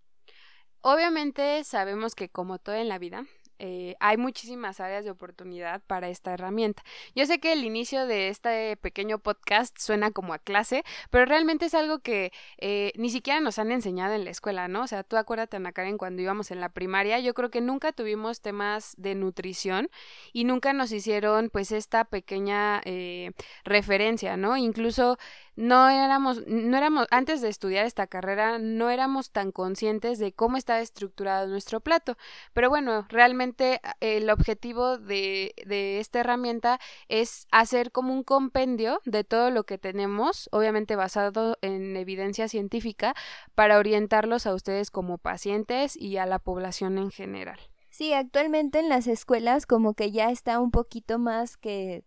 Obviamente 0.81 1.63
sabemos 1.65 2.15
que 2.15 2.29
como 2.29 2.59
todo 2.59 2.75
en 2.75 2.87
la 2.87 2.97
vida, 2.97 3.25
eh, 3.59 3.95
hay 3.99 4.17
muchísimas 4.17 4.79
áreas 4.79 5.05
de 5.05 5.11
oportunidad 5.11 5.81
para 5.85 6.09
esta 6.09 6.33
herramienta. 6.33 6.83
Yo 7.15 7.25
sé 7.25 7.39
que 7.39 7.53
el 7.53 7.63
inicio 7.63 8.07
de 8.07 8.29
este 8.29 8.77
pequeño 8.77 9.19
podcast 9.19 9.77
suena 9.77 10.11
como 10.11 10.33
a 10.33 10.39
clase, 10.39 10.83
pero 11.09 11.25
realmente 11.25 11.65
es 11.65 11.73
algo 11.73 11.99
que 11.99 12.31
eh, 12.57 12.91
ni 12.95 13.09
siquiera 13.09 13.41
nos 13.41 13.59
han 13.59 13.71
enseñado 13.71 14.13
en 14.13 14.23
la 14.23 14.31
escuela, 14.31 14.67
¿no? 14.67 14.83
O 14.83 14.87
sea, 14.87 15.03
tú 15.03 15.17
acuérdate, 15.17 15.57
Ana 15.57 15.73
Karen, 15.73 15.97
cuando 15.97 16.21
íbamos 16.21 16.51
en 16.51 16.61
la 16.61 16.69
primaria, 16.69 17.19
yo 17.19 17.33
creo 17.33 17.49
que 17.49 17.61
nunca 17.61 17.91
tuvimos 17.91 18.41
temas 18.41 18.93
de 18.97 19.15
nutrición 19.15 19.89
y 20.33 20.45
nunca 20.45 20.73
nos 20.73 20.91
hicieron 20.91 21.49
pues 21.49 21.71
esta 21.71 22.05
pequeña 22.05 22.81
eh, 22.85 23.31
referencia, 23.63 24.37
¿no? 24.37 24.57
Incluso 24.57 25.17
no 25.59 25.89
éramos, 25.89 26.47
no 26.47 26.77
éramos, 26.77 27.05
antes 27.11 27.41
de 27.41 27.49
estudiar 27.49 27.85
esta 27.85 28.07
carrera, 28.07 28.59
no 28.59 28.89
éramos 28.89 29.31
tan 29.31 29.51
conscientes 29.51 30.17
de 30.17 30.31
cómo 30.31 30.55
estaba 30.55 30.79
estructurado 30.79 31.47
nuestro 31.47 31.81
plato. 31.81 32.15
Pero 32.53 32.69
bueno, 32.69 33.05
realmente 33.09 33.81
ah, 33.83 33.97
el 33.99 34.29
objetivo 34.29 34.97
de, 34.97 35.53
de 35.65 35.99
esta 35.99 36.21
herramienta 36.21 36.79
es 37.09 37.45
hacer 37.51 37.91
como 37.91 38.13
un 38.13 38.23
compendio 38.23 39.01
de 39.03 39.25
todo 39.25 39.51
lo 39.51 39.65
que 39.65 39.77
tenemos, 39.77 40.47
obviamente 40.53 40.95
basado 40.95 41.57
en 41.61 41.97
evidencia 41.97 42.47
científica, 42.47 43.13
para 43.53 43.79
orientarlos 43.79 44.45
a 44.45 44.53
ustedes 44.53 44.91
como 44.91 45.17
pacientes 45.17 45.97
y 45.97 46.15
a 46.15 46.25
la 46.25 46.39
población 46.39 46.97
en 46.97 47.11
general. 47.11 47.59
Sí, 47.89 48.13
actualmente 48.13 48.79
en 48.79 48.87
las 48.87 49.07
escuelas 49.07 49.65
como 49.65 49.93
que 49.93 50.11
ya 50.11 50.31
está 50.31 50.61
un 50.61 50.71
poquito 50.71 51.19
más 51.19 51.57
que 51.57 52.05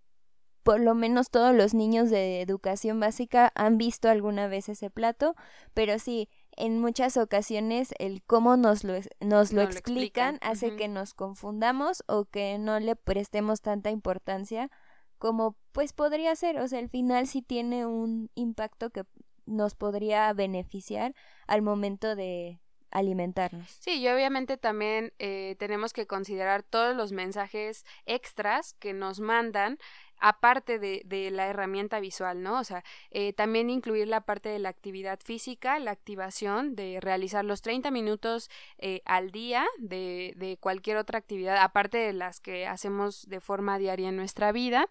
por 0.63 0.81
lo 0.81 0.95
menos 0.95 1.31
todos 1.31 1.55
los 1.55 1.75
niños 1.75 2.11
de 2.11 2.41
educación 2.41 3.01
básica 3.01 3.53
han 3.55 3.79
visto 3.79 4.09
alguna 4.09 4.47
vez 4.47 4.69
ese 4.69 4.91
plato, 4.91 5.35
pero 5.75 5.99
sí, 5.99 6.29
en 6.57 6.81
muchas 6.81 7.17
ocasiones 7.17 7.95
el 7.99 8.23
cómo 8.23 8.57
nos 8.57 8.85
lo, 8.85 8.95
nos 9.21 9.53
lo, 9.53 9.63
explican, 9.63 10.39
hace 10.43 10.77
que 10.77 10.89
nos 10.89 11.15
confundamos 11.15 12.05
o 12.07 12.27
que 12.27 12.59
no 12.59 12.79
le 12.79 12.97
prestemos 12.97 13.63
tanta 13.63 13.91
importancia 13.91 14.71
como 15.19 15.57
pues 15.71 15.93
podría 15.93 16.35
ser, 16.35 16.59
o 16.59 16.67
sea, 16.67 16.81
al 16.81 16.89
final 16.89 17.27
sí 17.29 17.43
tiene 17.43 17.87
un 17.87 18.31
impacto 18.35 18.91
que 18.91 19.05
nos 19.47 19.75
podría 19.75 20.33
beneficiar 20.33 21.15
al 21.47 21.63
momento 21.63 22.17
de 22.17 22.61
alimentarnos. 22.91 23.71
Sí, 23.81 24.01
y 24.01 24.09
obviamente 24.09 24.57
también 24.57 25.13
eh, 25.19 25.57
tenemos 25.59 25.93
que 25.93 26.07
considerar 26.07 26.63
todos 26.63 26.95
los 26.95 27.13
mensajes 27.13 27.85
extras 28.05 28.75
que 28.75 28.93
nos 28.93 29.21
mandan 29.21 29.79
aparte 30.23 30.79
de, 30.79 31.03
de, 31.05 31.31
la 31.33 31.49
herramienta 31.49 31.99
visual, 31.99 32.43
¿no? 32.43 32.61
O 32.61 32.65
sea, 32.65 32.85
eh, 33.11 33.33
también 33.33 33.69
incluir 33.71 34.07
la 34.07 34.21
parte 34.21 34.49
de 34.49 34.61
la 34.61 34.69
actividad 34.69 35.19
física, 35.21 35.81
la 35.81 35.91
activación 35.91 36.77
de 36.77 37.01
realizar 37.01 37.45
los 37.45 37.61
30 37.61 37.91
minutos 37.91 38.49
eh, 38.79 39.03
al 39.05 39.33
día 39.33 39.67
de, 39.79 40.33
de, 40.37 40.57
cualquier 40.59 40.97
otra 40.97 41.19
actividad, 41.19 41.57
aparte 41.57 41.99
de 41.99 42.13
las 42.13 42.39
que 42.39 42.69
hacemos 42.69 43.29
de 43.29 43.41
forma 43.41 43.79
diaria 43.79 44.11
en 44.11 44.17
nuestra 44.17 44.53
vida. 44.53 44.89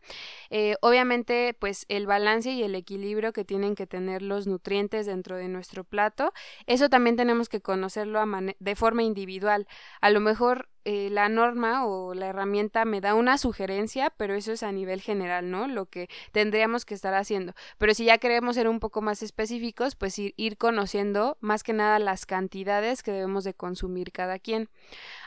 Eh, 0.49 0.75
obviamente, 0.81 1.55
pues 1.57 1.85
el 1.87 2.07
balance 2.07 2.51
y 2.51 2.63
el 2.63 2.75
equilibrio 2.75 3.31
que 3.31 3.45
tienen 3.45 3.73
que 3.75 3.87
tener 3.87 4.21
los 4.21 4.47
nutrientes 4.47 5.05
dentro 5.05 5.37
de 5.37 5.47
nuestro 5.47 5.85
plato, 5.85 6.33
eso 6.65 6.89
también 6.89 7.15
tenemos 7.15 7.47
que 7.47 7.61
conocerlo 7.61 8.21
de 8.59 8.75
forma 8.75 9.03
individual. 9.03 9.65
A 10.01 10.09
lo 10.09 10.19
mejor 10.19 10.67
eh, 10.85 11.09
la 11.11 11.29
norma 11.29 11.85
o 11.85 12.13
la 12.13 12.27
herramienta 12.27 12.85
me 12.85 13.01
da 13.01 13.13
una 13.15 13.37
sugerencia, 13.37 14.11
pero 14.17 14.33
eso 14.33 14.51
es 14.51 14.63
a 14.63 14.71
nivel 14.71 15.01
general, 15.01 15.49
¿no? 15.51 15.67
Lo 15.67 15.85
que 15.85 16.09
tendríamos 16.31 16.85
que 16.85 16.93
estar 16.93 17.13
haciendo. 17.13 17.53
Pero 17.77 17.93
si 17.93 18.05
ya 18.05 18.17
queremos 18.17 18.55
ser 18.55 18.67
un 18.67 18.79
poco 18.79 19.01
más 19.01 19.21
específicos, 19.21 19.95
pues 19.95 20.17
ir, 20.17 20.33
ir 20.37 20.57
conociendo 20.57 21.37
más 21.39 21.63
que 21.63 21.73
nada 21.73 21.99
las 21.99 22.25
cantidades 22.25 23.03
que 23.03 23.11
debemos 23.11 23.43
de 23.43 23.53
consumir 23.53 24.11
cada 24.11 24.39
quien. 24.39 24.69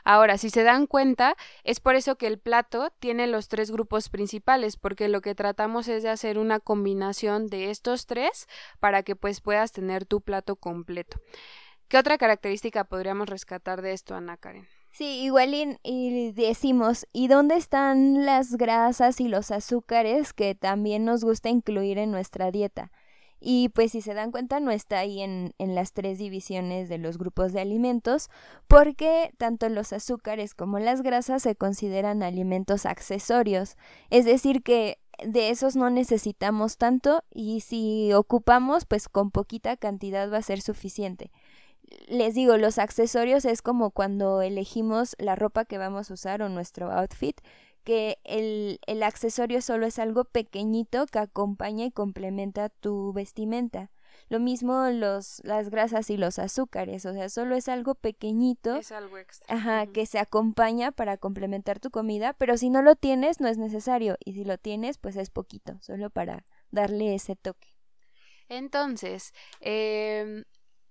Ahora, 0.04 0.38
si 0.38 0.50
se 0.50 0.64
dan 0.64 0.86
cuenta, 0.86 1.36
es 1.62 1.80
por 1.80 1.94
eso 1.94 2.16
que 2.16 2.26
el 2.26 2.38
plato 2.38 2.92
tiene 2.98 3.26
los 3.26 3.48
tres 3.48 3.70
grupos 3.70 4.08
principales, 4.08 4.76
porque 4.76 5.08
lo 5.08 5.20
que 5.20 5.34
tratamos 5.34 5.88
es 5.88 6.02
de 6.02 6.10
hacer 6.10 6.38
una 6.38 6.60
combinación 6.60 7.46
de 7.46 7.70
estos 7.70 8.06
tres 8.06 8.48
para 8.80 9.02
que 9.02 9.16
pues 9.16 9.40
puedas 9.40 9.72
tener 9.72 10.04
tu 10.04 10.20
plato 10.20 10.56
completo. 10.56 11.20
¿Qué 11.88 11.98
otra 11.98 12.18
característica 12.18 12.84
podríamos 12.84 13.28
rescatar 13.28 13.82
de 13.82 13.92
esto, 13.92 14.14
Ana 14.14 14.36
Karen? 14.36 14.66
Sí, 14.96 15.24
igual 15.24 15.76
y, 15.82 16.30
decimos, 16.30 17.08
¿y 17.12 17.26
dónde 17.26 17.56
están 17.56 18.24
las 18.24 18.54
grasas 18.54 19.20
y 19.20 19.26
los 19.26 19.50
azúcares 19.50 20.32
que 20.32 20.54
también 20.54 21.04
nos 21.04 21.24
gusta 21.24 21.48
incluir 21.48 21.98
en 21.98 22.12
nuestra 22.12 22.52
dieta? 22.52 22.92
Y 23.40 23.70
pues 23.70 23.90
si 23.90 24.02
se 24.02 24.14
dan 24.14 24.30
cuenta 24.30 24.60
no 24.60 24.70
está 24.70 25.00
ahí 25.00 25.20
en, 25.20 25.52
en 25.58 25.74
las 25.74 25.94
tres 25.94 26.18
divisiones 26.18 26.88
de 26.88 26.98
los 26.98 27.18
grupos 27.18 27.52
de 27.52 27.60
alimentos 27.60 28.30
porque 28.68 29.34
tanto 29.36 29.68
los 29.68 29.92
azúcares 29.92 30.54
como 30.54 30.78
las 30.78 31.02
grasas 31.02 31.42
se 31.42 31.56
consideran 31.56 32.22
alimentos 32.22 32.86
accesorios. 32.86 33.76
Es 34.10 34.24
decir 34.24 34.62
que 34.62 34.98
de 35.24 35.50
esos 35.50 35.74
no 35.74 35.90
necesitamos 35.90 36.78
tanto 36.78 37.24
y 37.32 37.62
si 37.62 38.12
ocupamos 38.12 38.84
pues 38.84 39.08
con 39.08 39.32
poquita 39.32 39.76
cantidad 39.76 40.32
va 40.32 40.38
a 40.38 40.42
ser 40.42 40.60
suficiente 40.60 41.32
les 42.08 42.34
digo, 42.34 42.56
los 42.56 42.78
accesorios 42.78 43.44
es 43.44 43.62
como 43.62 43.90
cuando 43.90 44.42
elegimos 44.42 45.16
la 45.18 45.36
ropa 45.36 45.64
que 45.64 45.78
vamos 45.78 46.10
a 46.10 46.14
usar 46.14 46.42
o 46.42 46.48
nuestro 46.48 46.90
outfit, 46.90 47.40
que 47.84 48.18
el, 48.24 48.80
el 48.86 49.02
accesorio 49.02 49.60
solo 49.60 49.86
es 49.86 49.98
algo 49.98 50.24
pequeñito 50.24 51.06
que 51.06 51.18
acompaña 51.18 51.84
y 51.84 51.90
complementa 51.90 52.68
tu 52.70 53.12
vestimenta. 53.12 53.90
Lo 54.28 54.40
mismo 54.40 54.88
los, 54.90 55.42
las 55.44 55.68
grasas 55.68 56.08
y 56.08 56.16
los 56.16 56.38
azúcares, 56.38 57.04
o 57.04 57.12
sea, 57.12 57.28
solo 57.28 57.56
es 57.56 57.68
algo 57.68 57.94
pequeñito. 57.94 58.76
Es 58.76 58.90
algo 58.90 59.18
extra. 59.18 59.54
Ajá, 59.54 59.86
que 59.86 60.06
se 60.06 60.18
acompaña 60.18 60.92
para 60.92 61.18
complementar 61.18 61.78
tu 61.78 61.90
comida, 61.90 62.32
pero 62.32 62.56
si 62.56 62.70
no 62.70 62.80
lo 62.80 62.96
tienes, 62.96 63.40
no 63.40 63.48
es 63.48 63.58
necesario. 63.58 64.16
Y 64.24 64.32
si 64.32 64.44
lo 64.44 64.56
tienes, 64.56 64.96
pues 64.96 65.16
es 65.16 65.30
poquito, 65.30 65.78
solo 65.80 66.08
para 66.08 66.46
darle 66.70 67.14
ese 67.14 67.36
toque. 67.36 67.68
Entonces, 68.48 69.32
eh, 69.60 70.44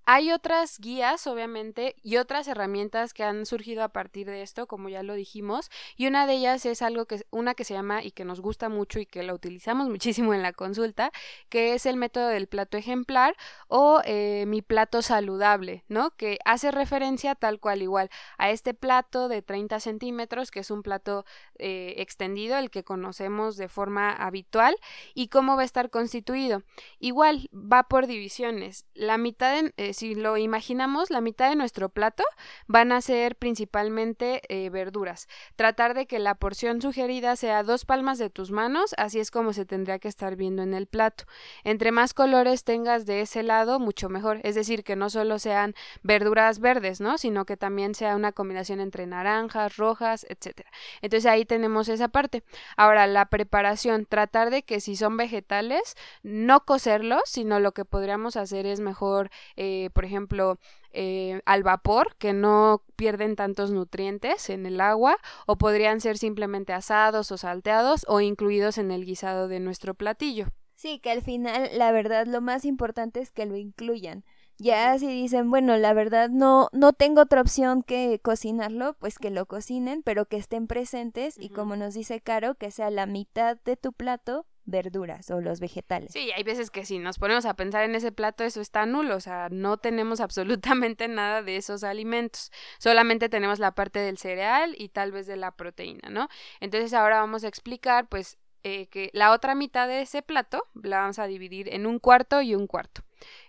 Hay 0.05 0.31
otras 0.31 0.79
guías, 0.79 1.27
obviamente, 1.27 1.95
y 2.03 2.17
otras 2.17 2.47
herramientas 2.47 3.13
que 3.13 3.23
han 3.23 3.45
surgido 3.45 3.83
a 3.83 3.89
partir 3.89 4.27
de 4.27 4.41
esto, 4.41 4.67
como 4.67 4.89
ya 4.89 5.01
lo 5.01 5.13
dijimos, 5.13 5.71
y 5.95 6.07
una 6.07 6.27
de 6.27 6.33
ellas 6.33 6.65
es 6.65 6.81
algo 6.81 7.05
que 7.05 7.25
una 7.31 7.55
que 7.55 7.63
se 7.63 7.73
llama 7.73 8.03
y 8.03 8.11
que 8.11 8.25
nos 8.25 8.41
gusta 8.41 8.67
mucho 8.67 8.99
y 8.99 9.05
que 9.05 9.23
la 9.23 9.33
utilizamos 9.33 9.89
muchísimo 9.89 10.33
en 10.33 10.41
la 10.41 10.53
consulta, 10.53 11.11
que 11.49 11.73
es 11.73 11.85
el 11.85 11.95
método 11.95 12.27
del 12.27 12.47
plato 12.47 12.77
ejemplar 12.77 13.35
o 13.67 14.01
eh, 14.05 14.45
mi 14.47 14.61
plato 14.61 15.01
saludable, 15.01 15.83
¿no? 15.87 16.11
Que 16.15 16.39
hace 16.45 16.71
referencia 16.71 17.35
tal 17.35 17.59
cual 17.59 17.81
igual 17.81 18.09
a 18.37 18.49
este 18.49 18.73
plato 18.73 19.27
de 19.27 19.41
30 19.41 19.79
centímetros, 19.79 20.51
que 20.51 20.59
es 20.59 20.71
un 20.71 20.83
plato 20.83 21.25
eh, 21.59 21.95
extendido, 21.97 22.57
el 22.57 22.69
que 22.69 22.83
conocemos 22.83 23.57
de 23.57 23.69
forma 23.69 24.11
habitual, 24.11 24.75
y 25.13 25.29
cómo 25.29 25.55
va 25.55 25.61
a 25.61 25.65
estar 25.65 25.89
constituido. 25.89 26.63
Igual 26.99 27.49
va 27.53 27.83
por 27.83 28.07
divisiones. 28.07 28.85
La 28.93 29.17
mitad 29.17 29.57
en, 29.57 29.73
eh, 29.77 29.92
si 29.93 30.15
lo 30.15 30.37
imaginamos, 30.37 31.09
la 31.09 31.21
mitad 31.21 31.49
de 31.49 31.55
nuestro 31.55 31.89
plato 31.89 32.23
van 32.67 32.91
a 32.91 33.01
ser 33.01 33.35
principalmente 33.35 34.41
eh, 34.49 34.69
verduras. 34.69 35.27
Tratar 35.55 35.93
de 35.93 36.05
que 36.05 36.19
la 36.19 36.35
porción 36.35 36.81
sugerida 36.81 37.35
sea 37.35 37.63
dos 37.63 37.85
palmas 37.85 38.17
de 38.17 38.29
tus 38.29 38.51
manos, 38.51 38.93
así 38.97 39.19
es 39.19 39.31
como 39.31 39.53
se 39.53 39.65
tendría 39.65 39.99
que 39.99 40.07
estar 40.07 40.35
viendo 40.35 40.63
en 40.63 40.73
el 40.73 40.87
plato. 40.87 41.25
Entre 41.63 41.91
más 41.91 42.13
colores 42.13 42.63
tengas 42.63 43.05
de 43.05 43.21
ese 43.21 43.43
lado, 43.43 43.79
mucho 43.79 44.09
mejor. 44.09 44.39
Es 44.43 44.55
decir, 44.55 44.83
que 44.83 44.95
no 44.95 45.09
solo 45.09 45.39
sean 45.39 45.75
verduras 46.01 46.59
verdes, 46.59 47.01
¿no? 47.01 47.17
Sino 47.17 47.45
que 47.45 47.57
también 47.57 47.95
sea 47.95 48.15
una 48.15 48.31
combinación 48.31 48.79
entre 48.79 49.05
naranjas, 49.05 49.77
rojas, 49.77 50.25
etcétera. 50.29 50.69
Entonces 51.01 51.29
ahí 51.29 51.45
tenemos 51.45 51.89
esa 51.89 52.07
parte. 52.07 52.43
Ahora, 52.77 53.07
la 53.07 53.25
preparación, 53.27 54.05
tratar 54.05 54.49
de 54.49 54.63
que 54.63 54.79
si 54.79 54.95
son 54.95 55.17
vegetales, 55.17 55.95
no 56.21 56.65
cocerlos, 56.65 57.23
sino 57.25 57.59
lo 57.59 57.73
que 57.73 57.85
podríamos 57.85 58.35
hacer 58.35 58.65
es 58.65 58.79
mejor 58.79 59.29
eh, 59.55 59.82
por 59.89 60.05
ejemplo, 60.05 60.59
eh, 60.91 61.41
al 61.45 61.63
vapor, 61.63 62.15
que 62.17 62.33
no 62.33 62.83
pierden 62.95 63.35
tantos 63.35 63.71
nutrientes 63.71 64.49
en 64.49 64.65
el 64.65 64.81
agua, 64.81 65.17
o 65.45 65.57
podrían 65.57 66.01
ser 66.01 66.17
simplemente 66.17 66.73
asados 66.73 67.31
o 67.31 67.37
salteados 67.37 68.05
o 68.07 68.21
incluidos 68.21 68.77
en 68.77 68.91
el 68.91 69.05
guisado 69.05 69.47
de 69.47 69.59
nuestro 69.59 69.93
platillo. 69.93 70.47
Sí, 70.75 70.99
que 70.99 71.11
al 71.11 71.21
final 71.21 71.69
la 71.73 71.91
verdad 71.91 72.25
lo 72.27 72.41
más 72.41 72.65
importante 72.65 73.21
es 73.21 73.31
que 73.31 73.45
lo 73.45 73.55
incluyan. 73.55 74.25
Ya 74.57 74.97
si 74.99 75.07
dicen, 75.07 75.49
bueno, 75.49 75.77
la 75.77 75.93
verdad 75.93 76.29
no 76.29 76.69
no 76.73 76.93
tengo 76.93 77.21
otra 77.21 77.41
opción 77.41 77.83
que 77.83 78.19
cocinarlo, 78.21 78.95
pues 78.99 79.17
que 79.17 79.29
lo 79.29 79.45
cocinen, 79.45 80.03
pero 80.03 80.25
que 80.25 80.37
estén 80.37 80.67
presentes 80.67 81.37
y 81.39 81.49
como 81.49 81.75
nos 81.75 81.93
dice 81.93 82.21
Caro, 82.21 82.55
que 82.55 82.69
sea 82.69 82.89
la 82.89 83.05
mitad 83.05 83.57
de 83.65 83.77
tu 83.77 83.93
plato 83.93 84.45
verduras 84.65 85.29
o 85.31 85.41
los 85.41 85.59
vegetales. 85.59 86.11
Sí, 86.13 86.31
hay 86.31 86.43
veces 86.43 86.71
que 86.71 86.85
si 86.85 86.99
nos 86.99 87.17
ponemos 87.19 87.45
a 87.45 87.55
pensar 87.55 87.83
en 87.83 87.95
ese 87.95 88.11
plato, 88.11 88.43
eso 88.43 88.61
está 88.61 88.85
nulo, 88.85 89.15
o 89.15 89.19
sea, 89.19 89.49
no 89.51 89.77
tenemos 89.77 90.19
absolutamente 90.21 91.07
nada 91.07 91.41
de 91.41 91.57
esos 91.57 91.83
alimentos, 91.83 92.51
solamente 92.77 93.29
tenemos 93.29 93.59
la 93.59 93.71
parte 93.71 93.99
del 93.99 94.17
cereal 94.17 94.75
y 94.77 94.89
tal 94.89 95.11
vez 95.11 95.27
de 95.27 95.37
la 95.37 95.51
proteína, 95.51 96.09
¿no? 96.09 96.29
Entonces 96.59 96.93
ahora 96.93 97.19
vamos 97.19 97.43
a 97.43 97.47
explicar, 97.47 98.07
pues, 98.07 98.37
eh, 98.65 98.87
que 98.87 99.09
la 99.13 99.33
otra 99.33 99.55
mitad 99.55 99.89
de 99.89 100.01
ese 100.01 100.21
plato 100.21 100.65
la 100.81 100.99
vamos 100.99 101.19
a 101.19 101.27
dividir 101.27 101.73
en 101.73 101.85
un 101.85 101.99
cuarto 101.99 102.41
y 102.41 102.55
un 102.55 102.65
cuarto. 102.65 103.01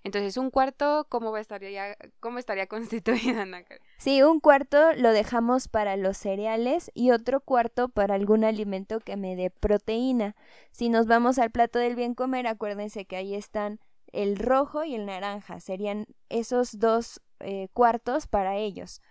Entonces, 0.02 0.36
un 0.36 0.50
cuarto, 0.50 1.06
¿cómo 1.08 1.36
estaría, 1.36 1.96
cómo 2.20 2.38
estaría 2.38 2.66
constituida, 2.68 3.46
Sí, 3.98 4.22
un 4.22 4.40
cuarto 4.40 4.92
lo 4.94 5.10
dejamos 5.12 5.68
para 5.68 5.96
los 5.96 6.16
cereales 6.16 6.90
y 6.94 7.10
otro 7.10 7.40
cuarto 7.40 7.88
para 7.88 8.14
algún 8.14 8.44
alimento 8.44 9.00
que 9.00 9.16
me 9.16 9.36
dé 9.36 9.50
proteína. 9.50 10.36
Si 10.70 10.88
nos 10.88 11.06
vamos 11.06 11.38
al 11.38 11.50
plato 11.50 11.78
del 11.78 11.96
bien 11.96 12.14
comer, 12.14 12.46
acuérdense 12.46 13.04
que 13.04 13.16
ahí 13.16 13.34
están 13.34 13.80
el 14.12 14.36
rojo 14.36 14.84
y 14.84 14.94
el 14.94 15.06
naranja. 15.06 15.60
Serían 15.60 16.06
esos 16.28 16.78
dos 16.78 17.20
eh, 17.40 17.68
cuartos 17.72 18.26
para 18.26 18.56
ellos. 18.56 19.02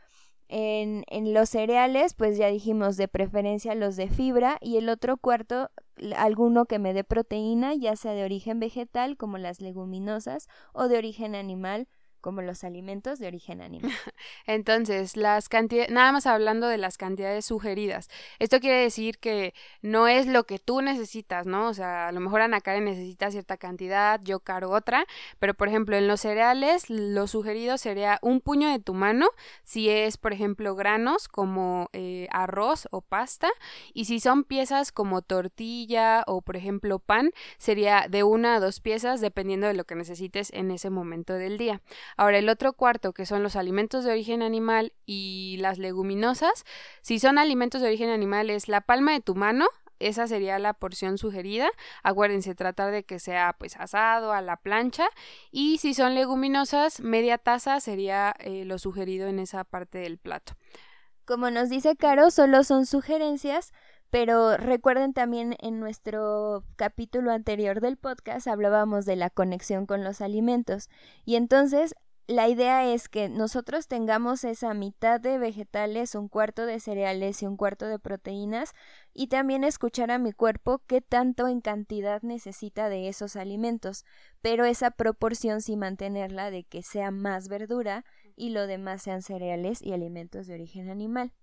En, 0.49 1.03
en, 1.07 1.33
los 1.33 1.49
cereales, 1.49 2.13
pues 2.13 2.37
ya 2.37 2.47
dijimos 2.47 2.97
de 2.97 3.07
preferencia 3.07 3.75
los 3.75 3.95
de 3.95 4.07
fibra 4.07 4.57
y 4.61 4.77
el 4.77 4.89
otro 4.89 5.17
cuarto, 5.17 5.71
alguno 6.15 6.65
que 6.65 6.79
me 6.79 6.93
dé 6.93 7.03
proteína, 7.03 7.73
ya 7.75 7.95
sea 7.95 8.13
de 8.13 8.23
origen 8.23 8.59
vegetal 8.59 9.17
como 9.17 9.37
las 9.37 9.61
leguminosas 9.61 10.47
o 10.73 10.87
de 10.87 10.97
origen 10.97 11.35
animal 11.35 11.87
como 12.23 12.41
los 12.41 12.63
alimentos 12.63 13.19
de 13.19 13.27
origen 13.27 13.61
animal. 13.61 13.91
Entonces, 14.47 15.17
las 15.17 15.49
cantidades, 15.49 15.91
nada 15.91 16.13
más 16.13 16.25
hablando 16.25 16.69
de 16.69 16.77
las 16.77 16.97
cantidades 16.97 17.45
sugeridas. 17.45 18.09
Esto 18.39 18.61
quiere 18.61 18.81
decir 18.81 19.19
que 19.19 19.53
no 19.81 20.07
es 20.07 20.25
lo 20.25 20.45
que 20.45 20.57
tú 20.57 20.81
necesitas, 20.81 21.45
¿no? 21.45 21.67
O 21.67 21.73
sea, 21.73 22.07
a 22.07 22.11
lo 22.13 22.21
mejor 22.21 22.39
Ana 22.39 22.61
Karen 22.61 22.85
necesita 22.85 23.29
cierta 23.29 23.57
cantidad, 23.57 24.21
yo 24.23 24.39
caro 24.39 24.71
otra, 24.71 25.05
pero 25.39 25.53
por 25.53 25.67
ejemplo, 25.67 25.97
en 25.97 26.07
los 26.07 26.21
cereales, 26.21 26.89
lo 26.89 27.27
sugerido 27.27 27.77
sería 27.77 28.19
un 28.21 28.39
puño 28.39 28.69
de 28.69 28.79
tu 28.79 28.93
mano, 28.93 29.27
si 29.65 29.89
es, 29.89 30.17
por 30.17 30.31
ejemplo, 30.31 30.75
granos 30.75 31.27
como 31.27 31.89
eh, 31.91 32.29
arroz 32.31 32.87
o 32.91 33.01
pasta, 33.01 33.49
y 33.93 34.05
si 34.05 34.21
son 34.21 34.45
piezas 34.45 34.93
como 34.93 35.21
tortilla 35.21 36.23
o, 36.25 36.41
por 36.41 36.55
ejemplo, 36.55 36.99
pan, 36.99 37.31
sería 37.57 38.05
de 38.09 38.23
una 38.23 38.55
a 38.55 38.59
dos 38.61 38.79
piezas, 38.79 39.19
dependiendo 39.19 39.67
de 39.67 39.73
lo 39.73 39.83
que 39.83 39.95
necesites 39.95 40.53
en 40.53 40.71
ese 40.71 40.89
momento 40.89 41.33
del 41.33 41.57
día. 41.57 41.81
Ahora, 42.17 42.37
el 42.37 42.49
otro 42.49 42.73
cuarto, 42.73 43.13
que 43.13 43.25
son 43.25 43.43
los 43.43 43.55
alimentos 43.55 44.03
de 44.03 44.11
origen 44.11 44.41
animal 44.41 44.93
y 45.05 45.57
las 45.59 45.77
leguminosas, 45.77 46.65
si 47.01 47.19
son 47.19 47.37
alimentos 47.37 47.81
de 47.81 47.87
origen 47.87 48.09
animal 48.09 48.49
es 48.49 48.67
la 48.67 48.81
palma 48.81 49.13
de 49.13 49.21
tu 49.21 49.35
mano, 49.35 49.67
esa 49.99 50.27
sería 50.27 50.59
la 50.59 50.73
porción 50.73 51.17
sugerida. 51.17 51.69
Acuérdense, 52.03 52.55
tratar 52.55 52.91
de 52.91 53.03
que 53.03 53.19
sea 53.19 53.55
pues 53.57 53.77
asado 53.77 54.33
a 54.33 54.41
la 54.41 54.57
plancha. 54.57 55.07
Y 55.51 55.77
si 55.77 55.93
son 55.93 56.15
leguminosas, 56.15 56.99
media 56.99 57.37
taza 57.37 57.79
sería 57.79 58.33
eh, 58.39 58.65
lo 58.65 58.77
sugerido 58.79 59.27
en 59.27 59.39
esa 59.39 59.63
parte 59.63 59.99
del 59.99 60.17
plato. 60.17 60.53
Como 61.25 61.49
nos 61.51 61.69
dice 61.69 61.95
Caro, 61.95 62.31
solo 62.31 62.63
son 62.65 62.85
sugerencias, 62.85 63.71
pero 64.09 64.57
recuerden 64.57 65.13
también 65.13 65.55
en 65.59 65.79
nuestro 65.79 66.65
capítulo 66.75 67.31
anterior 67.31 67.79
del 67.79 67.97
podcast 67.97 68.47
hablábamos 68.47 69.05
de 69.05 69.15
la 69.15 69.29
conexión 69.29 69.85
con 69.85 70.03
los 70.03 70.21
alimentos. 70.21 70.89
Y 71.23 71.35
entonces 71.35 71.95
la 72.27 72.47
idea 72.47 72.93
es 72.93 73.09
que 73.09 73.27
nosotros 73.27 73.87
tengamos 73.87 74.45
esa 74.45 74.73
mitad 74.73 75.19
de 75.19 75.37
vegetales, 75.37 76.15
un 76.15 76.29
cuarto 76.29 76.65
de 76.65 76.79
cereales 76.79 77.43
y 77.43 77.47
un 77.47 77.57
cuarto 77.57 77.85
de 77.85 77.99
proteínas 77.99 78.73
y 79.13 79.27
también 79.27 79.65
escuchar 79.65 80.09
a 80.09 80.19
mi 80.19 80.31
cuerpo 80.31 80.81
qué 80.87 81.01
tanto 81.01 81.49
en 81.49 81.59
cantidad 81.59 82.21
necesita 82.21 82.87
de 82.87 83.09
esos 83.09 83.35
alimentos, 83.35 84.05
pero 84.41 84.63
esa 84.63 84.91
proporción 84.91 85.61
sí 85.61 85.75
mantenerla 85.75 86.49
de 86.49 86.63
que 86.63 86.81
sea 86.81 87.11
más 87.11 87.49
verdura 87.49 88.05
y 88.37 88.51
lo 88.51 88.67
demás 88.67 89.01
sean 89.01 89.21
cereales 89.21 89.81
y 89.81 89.91
alimentos 89.91 90.47
de 90.47 90.53
origen 90.53 90.89
animal. 90.89 91.33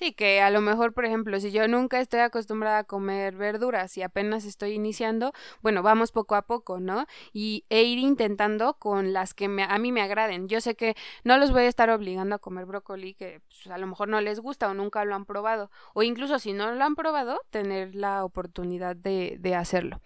Sí, 0.00 0.14
que 0.14 0.40
a 0.40 0.48
lo 0.48 0.62
mejor, 0.62 0.94
por 0.94 1.04
ejemplo, 1.04 1.38
si 1.40 1.50
yo 1.52 1.68
nunca 1.68 2.00
estoy 2.00 2.20
acostumbrada 2.20 2.78
a 2.78 2.84
comer 2.84 3.36
verduras 3.36 3.98
y 3.98 4.02
apenas 4.02 4.46
estoy 4.46 4.72
iniciando, 4.72 5.34
bueno, 5.60 5.82
vamos 5.82 6.10
poco 6.10 6.36
a 6.36 6.40
poco, 6.46 6.80
¿no? 6.80 7.04
Y 7.34 7.66
e 7.68 7.82
ir 7.82 7.98
intentando 7.98 8.72
con 8.78 9.12
las 9.12 9.34
que 9.34 9.48
me, 9.48 9.62
a 9.62 9.78
mí 9.78 9.92
me 9.92 10.00
agraden. 10.00 10.48
Yo 10.48 10.62
sé 10.62 10.74
que 10.74 10.96
no 11.22 11.36
los 11.36 11.52
voy 11.52 11.64
a 11.64 11.68
estar 11.68 11.90
obligando 11.90 12.34
a 12.34 12.38
comer 12.38 12.64
brócoli 12.64 13.12
que 13.12 13.42
pues, 13.46 13.66
a 13.66 13.76
lo 13.76 13.86
mejor 13.86 14.08
no 14.08 14.22
les 14.22 14.40
gusta 14.40 14.70
o 14.70 14.74
nunca 14.74 15.04
lo 15.04 15.14
han 15.14 15.26
probado. 15.26 15.70
O 15.92 16.02
incluso 16.02 16.38
si 16.38 16.54
no 16.54 16.72
lo 16.72 16.82
han 16.82 16.94
probado, 16.94 17.38
tener 17.50 17.94
la 17.94 18.24
oportunidad 18.24 18.96
de, 18.96 19.36
de 19.38 19.54
hacerlo. 19.54 20.00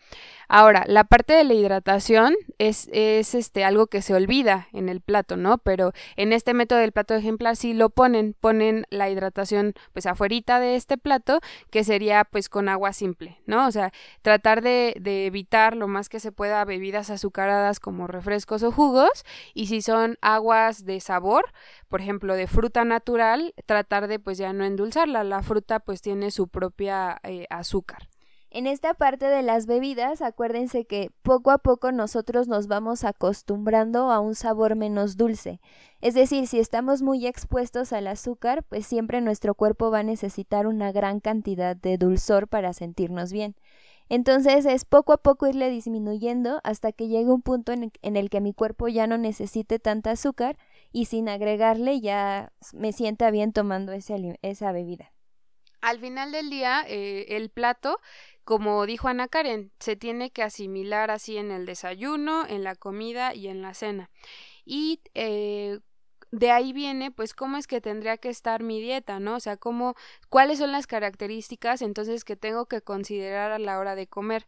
Ahora, 0.48 0.82
la 0.88 1.04
parte 1.04 1.34
de 1.34 1.44
la 1.44 1.54
hidratación 1.54 2.34
es, 2.58 2.88
es 2.92 3.36
este 3.36 3.62
algo 3.62 3.86
que 3.86 4.02
se 4.02 4.12
olvida 4.12 4.66
en 4.72 4.88
el 4.88 5.00
plato, 5.00 5.36
¿no? 5.36 5.58
Pero 5.58 5.92
en 6.16 6.32
este 6.32 6.52
método 6.52 6.80
del 6.80 6.90
plato 6.90 7.14
ejemplar 7.14 7.54
sí 7.54 7.74
lo 7.74 7.90
ponen, 7.90 8.34
ponen 8.40 8.86
la 8.90 9.08
hidratación 9.08 9.74
pues 9.92 10.06
afuerita 10.06 10.60
de 10.60 10.76
este 10.76 10.98
plato, 10.98 11.40
que 11.70 11.84
sería 11.84 12.24
pues 12.24 12.48
con 12.48 12.68
agua 12.68 12.92
simple, 12.92 13.38
¿no? 13.46 13.66
O 13.66 13.70
sea, 13.70 13.92
tratar 14.22 14.62
de, 14.62 14.94
evitar 15.26 15.76
lo 15.76 15.88
más 15.88 16.08
que 16.08 16.20
se 16.20 16.32
pueda 16.32 16.64
bebidas 16.64 17.10
azucaradas 17.10 17.80
como 17.80 18.06
refrescos 18.06 18.62
o 18.62 18.72
jugos, 18.72 19.24
y 19.54 19.66
si 19.66 19.82
son 19.82 20.16
aguas 20.20 20.84
de 20.84 21.00
sabor, 21.00 21.52
por 21.88 22.00
ejemplo, 22.00 22.34
de 22.34 22.46
fruta 22.46 22.84
natural, 22.84 23.54
tratar 23.66 24.08
de 24.08 24.18
pues 24.18 24.38
ya 24.38 24.52
no 24.52 24.64
endulzarla, 24.64 25.24
la 25.24 25.42
fruta 25.42 25.80
pues 25.80 26.00
tiene 26.00 26.30
su 26.30 26.48
propia 26.48 27.20
eh, 27.22 27.46
azúcar. 27.50 28.08
En 28.54 28.68
esta 28.68 28.94
parte 28.94 29.26
de 29.26 29.42
las 29.42 29.66
bebidas, 29.66 30.22
acuérdense 30.22 30.84
que 30.84 31.10
poco 31.22 31.50
a 31.50 31.58
poco 31.58 31.90
nosotros 31.90 32.46
nos 32.46 32.68
vamos 32.68 33.02
acostumbrando 33.02 34.12
a 34.12 34.20
un 34.20 34.36
sabor 34.36 34.76
menos 34.76 35.16
dulce. 35.16 35.60
Es 36.00 36.14
decir, 36.14 36.46
si 36.46 36.60
estamos 36.60 37.02
muy 37.02 37.26
expuestos 37.26 37.92
al 37.92 38.06
azúcar, 38.06 38.62
pues 38.62 38.86
siempre 38.86 39.20
nuestro 39.20 39.56
cuerpo 39.56 39.90
va 39.90 39.98
a 39.98 40.02
necesitar 40.04 40.68
una 40.68 40.92
gran 40.92 41.18
cantidad 41.18 41.74
de 41.74 41.98
dulzor 41.98 42.46
para 42.46 42.72
sentirnos 42.74 43.32
bien. 43.32 43.56
Entonces 44.08 44.66
es 44.66 44.84
poco 44.84 45.12
a 45.12 45.16
poco 45.16 45.48
irle 45.48 45.68
disminuyendo 45.68 46.60
hasta 46.62 46.92
que 46.92 47.08
llegue 47.08 47.32
un 47.32 47.42
punto 47.42 47.72
en, 47.72 47.90
el 48.02 48.30
que 48.30 48.40
mi 48.40 48.54
cuerpo 48.54 48.86
ya 48.86 49.08
no 49.08 49.18
necesite 49.18 49.80
tanta 49.80 50.12
azúcar 50.12 50.58
y 50.92 51.06
sin 51.06 51.28
agregarle 51.28 52.00
ya 52.00 52.52
me 52.72 52.92
sienta 52.92 53.32
bien 53.32 53.52
tomando 53.52 53.90
esa 53.90 54.70
bebida. 54.70 55.10
Al 55.84 55.98
final 55.98 56.32
del 56.32 56.48
día, 56.48 56.82
eh, 56.88 57.36
el 57.36 57.50
plato 57.50 58.00
como 58.44 58.86
dijo 58.86 59.08
Ana 59.08 59.28
Karen, 59.28 59.72
se 59.80 59.96
tiene 59.96 60.30
que 60.30 60.42
asimilar 60.42 61.10
así 61.10 61.36
en 61.38 61.50
el 61.50 61.66
desayuno, 61.66 62.46
en 62.46 62.64
la 62.64 62.74
comida 62.74 63.34
y 63.34 63.48
en 63.48 63.62
la 63.62 63.74
cena. 63.74 64.10
y 64.64 65.00
eh, 65.14 65.80
de 66.34 66.50
ahí 66.50 66.72
viene 66.72 67.10
pues 67.12 67.32
cómo 67.34 67.56
es 67.56 67.66
que 67.66 67.80
tendría 67.80 68.16
que 68.16 68.28
estar 68.28 68.62
mi 68.62 68.80
dieta, 68.80 69.20
¿no? 69.20 69.36
O 69.36 69.40
sea, 69.40 69.56
cómo, 69.56 69.94
cuáles 70.28 70.58
son 70.58 70.72
las 70.72 70.86
características 70.86 71.80
entonces 71.82 72.24
que 72.24 72.36
tengo 72.36 72.66
que 72.66 72.80
considerar 72.82 73.52
a 73.52 73.58
la 73.58 73.78
hora 73.78 73.94
de 73.94 74.08
comer. 74.08 74.46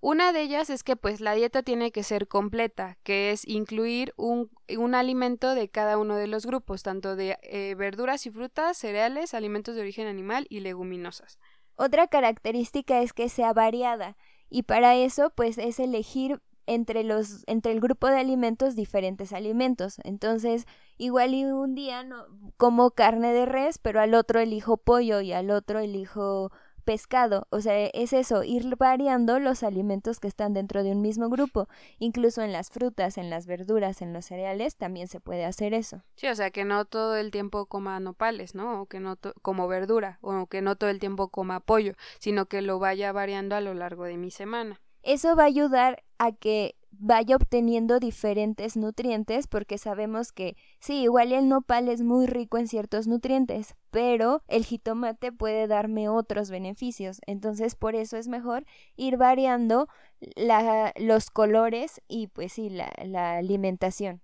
Una 0.00 0.32
de 0.32 0.42
ellas 0.42 0.70
es 0.70 0.82
que 0.82 0.96
pues 0.96 1.20
la 1.20 1.34
dieta 1.34 1.62
tiene 1.62 1.92
que 1.92 2.02
ser 2.02 2.26
completa, 2.26 2.96
que 3.02 3.30
es 3.32 3.46
incluir 3.46 4.14
un, 4.16 4.50
un 4.76 4.94
alimento 4.94 5.54
de 5.54 5.68
cada 5.68 5.98
uno 5.98 6.16
de 6.16 6.26
los 6.26 6.46
grupos, 6.46 6.82
tanto 6.82 7.16
de 7.16 7.38
eh, 7.42 7.74
verduras 7.76 8.26
y 8.26 8.30
frutas, 8.30 8.78
cereales, 8.78 9.34
alimentos 9.34 9.74
de 9.74 9.82
origen 9.82 10.06
animal 10.06 10.46
y 10.48 10.60
leguminosas. 10.60 11.38
Otra 11.82 12.08
característica 12.08 13.00
es 13.00 13.14
que 13.14 13.30
sea 13.30 13.54
variada 13.54 14.18
y 14.50 14.64
para 14.64 14.96
eso 14.96 15.32
pues 15.34 15.56
es 15.56 15.80
elegir 15.80 16.42
entre 16.66 17.04
los 17.04 17.42
entre 17.46 17.72
el 17.72 17.80
grupo 17.80 18.06
de 18.08 18.20
alimentos 18.20 18.76
diferentes 18.76 19.32
alimentos. 19.32 19.96
Entonces, 20.04 20.66
igual 20.98 21.32
y 21.32 21.46
un 21.46 21.74
día 21.74 22.04
no 22.04 22.26
como 22.58 22.90
carne 22.90 23.32
de 23.32 23.46
res, 23.46 23.78
pero 23.78 24.02
al 24.02 24.12
otro 24.12 24.40
elijo 24.40 24.76
pollo 24.76 25.22
y 25.22 25.32
al 25.32 25.50
otro 25.50 25.78
elijo 25.78 26.52
pescado. 26.80 27.46
O 27.50 27.60
sea, 27.60 27.86
es 27.86 28.12
eso, 28.12 28.44
ir 28.44 28.76
variando 28.76 29.38
los 29.38 29.62
alimentos 29.62 30.20
que 30.20 30.28
están 30.28 30.54
dentro 30.54 30.82
de 30.82 30.92
un 30.92 31.02
mismo 31.02 31.28
grupo. 31.28 31.68
Incluso 31.98 32.42
en 32.42 32.52
las 32.52 32.70
frutas, 32.70 33.18
en 33.18 33.30
las 33.30 33.46
verduras, 33.46 34.02
en 34.02 34.12
los 34.12 34.26
cereales, 34.26 34.76
también 34.76 35.08
se 35.08 35.20
puede 35.20 35.44
hacer 35.44 35.74
eso. 35.74 36.02
Sí, 36.16 36.26
o 36.28 36.34
sea, 36.34 36.50
que 36.50 36.64
no 36.64 36.84
todo 36.84 37.16
el 37.16 37.30
tiempo 37.30 37.66
coma 37.66 38.00
nopales, 38.00 38.54
¿no? 38.54 38.82
O 38.82 38.86
que 38.86 39.00
no 39.00 39.18
como 39.42 39.68
verdura, 39.68 40.18
o 40.20 40.46
que 40.46 40.62
no 40.62 40.76
todo 40.76 40.90
el 40.90 40.98
tiempo 40.98 41.28
coma 41.28 41.60
pollo, 41.60 41.94
sino 42.18 42.46
que 42.46 42.62
lo 42.62 42.78
vaya 42.78 43.12
variando 43.12 43.56
a 43.56 43.60
lo 43.60 43.74
largo 43.74 44.04
de 44.04 44.16
mi 44.16 44.30
semana. 44.30 44.80
Eso 45.02 45.34
va 45.34 45.44
a 45.44 45.46
ayudar 45.46 46.02
a 46.18 46.32
que 46.32 46.76
vaya 47.00 47.36
obteniendo 47.36 47.98
diferentes 47.98 48.76
nutrientes 48.76 49.46
porque 49.46 49.78
sabemos 49.78 50.32
que 50.32 50.54
sí, 50.80 51.02
igual 51.02 51.32
el 51.32 51.48
nopal 51.48 51.88
es 51.88 52.02
muy 52.02 52.26
rico 52.26 52.58
en 52.58 52.68
ciertos 52.68 53.06
nutrientes, 53.06 53.74
pero 53.90 54.42
el 54.48 54.64
jitomate 54.64 55.32
puede 55.32 55.66
darme 55.66 56.10
otros 56.10 56.50
beneficios. 56.50 57.20
Entonces 57.26 57.74
por 57.74 57.94
eso 57.94 58.18
es 58.18 58.28
mejor 58.28 58.66
ir 58.96 59.16
variando 59.16 59.88
la, 60.36 60.92
los 60.96 61.30
colores 61.30 62.02
y 62.06 62.26
pues 62.28 62.52
sí, 62.52 62.68
la, 62.68 62.92
la 63.04 63.38
alimentación. 63.38 64.20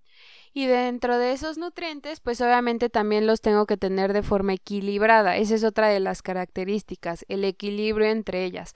Y 0.53 0.67
dentro 0.67 1.19
de 1.19 1.33
esos 1.33 1.59
nutrientes, 1.59 2.21
pues 2.21 2.41
obviamente 2.41 2.89
también 2.89 3.27
los 3.27 3.41
tengo 3.41 3.67
que 3.67 3.77
tener 3.77 4.13
de 4.13 4.23
forma 4.23 4.55
equilibrada. 4.55 5.37
Esa 5.37 5.55
es 5.55 5.65
otra 5.65 5.89
de 5.89 6.01
las 6.01 6.23
características, 6.23 7.25
el 7.29 7.45
equilibrio 7.45 8.07
entre 8.09 8.45
ellas. 8.45 8.75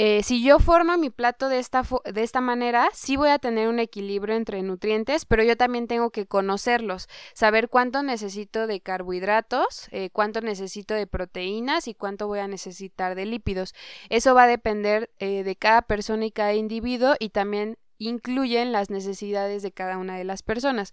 Eh, 0.00 0.22
si 0.22 0.44
yo 0.44 0.60
formo 0.60 0.96
mi 0.96 1.10
plato 1.10 1.48
de 1.48 1.58
esta, 1.58 1.82
de 2.04 2.22
esta 2.22 2.40
manera, 2.40 2.88
sí 2.94 3.16
voy 3.16 3.30
a 3.30 3.40
tener 3.40 3.66
un 3.66 3.80
equilibrio 3.80 4.36
entre 4.36 4.62
nutrientes, 4.62 5.24
pero 5.24 5.42
yo 5.42 5.56
también 5.56 5.88
tengo 5.88 6.10
que 6.10 6.24
conocerlos, 6.24 7.08
saber 7.34 7.68
cuánto 7.68 8.04
necesito 8.04 8.68
de 8.68 8.80
carbohidratos, 8.80 9.88
eh, 9.90 10.10
cuánto 10.10 10.40
necesito 10.40 10.94
de 10.94 11.08
proteínas 11.08 11.88
y 11.88 11.94
cuánto 11.94 12.28
voy 12.28 12.38
a 12.38 12.46
necesitar 12.46 13.16
de 13.16 13.26
lípidos. 13.26 13.74
Eso 14.08 14.36
va 14.36 14.44
a 14.44 14.46
depender 14.46 15.10
eh, 15.18 15.42
de 15.42 15.56
cada 15.56 15.82
persona 15.82 16.26
y 16.26 16.30
cada 16.30 16.54
individuo 16.54 17.16
y 17.18 17.30
también 17.30 17.76
incluyen 17.98 18.70
las 18.70 18.90
necesidades 18.90 19.64
de 19.64 19.72
cada 19.72 19.98
una 19.98 20.16
de 20.16 20.22
las 20.22 20.44
personas. 20.44 20.92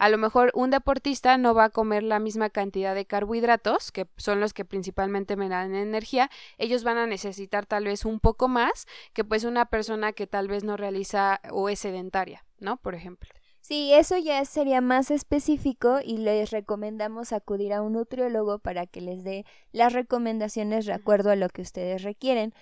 A 0.00 0.08
lo 0.08 0.16
mejor 0.16 0.50
un 0.54 0.70
deportista 0.70 1.36
no 1.36 1.52
va 1.52 1.64
a 1.64 1.68
comer 1.68 2.02
la 2.02 2.20
misma 2.20 2.48
cantidad 2.48 2.94
de 2.94 3.04
carbohidratos, 3.04 3.92
que 3.92 4.08
son 4.16 4.40
los 4.40 4.54
que 4.54 4.64
principalmente 4.64 5.36
me 5.36 5.50
dan 5.50 5.74
energía, 5.74 6.30
ellos 6.56 6.84
van 6.84 6.96
a 6.96 7.06
necesitar 7.06 7.66
tal 7.66 7.84
vez 7.84 8.06
un 8.06 8.18
poco 8.18 8.48
más 8.48 8.86
que 9.12 9.24
pues 9.24 9.44
una 9.44 9.66
persona 9.66 10.14
que 10.14 10.26
tal 10.26 10.48
vez 10.48 10.64
no 10.64 10.78
realiza 10.78 11.42
o 11.50 11.68
es 11.68 11.80
sedentaria, 11.80 12.46
¿no? 12.60 12.78
Por 12.78 12.94
ejemplo. 12.94 13.28
Sí, 13.60 13.92
eso 13.92 14.16
ya 14.16 14.42
sería 14.46 14.80
más 14.80 15.10
específico 15.10 15.98
y 16.02 16.16
les 16.16 16.50
recomendamos 16.50 17.34
acudir 17.34 17.74
a 17.74 17.82
un 17.82 17.92
nutriólogo 17.92 18.58
para 18.58 18.86
que 18.86 19.02
les 19.02 19.22
dé 19.22 19.44
las 19.70 19.92
recomendaciones 19.92 20.86
de 20.86 20.94
acuerdo 20.94 21.30
a 21.30 21.36
lo 21.36 21.50
que 21.50 21.60
ustedes 21.60 22.02
requieren 22.02 22.54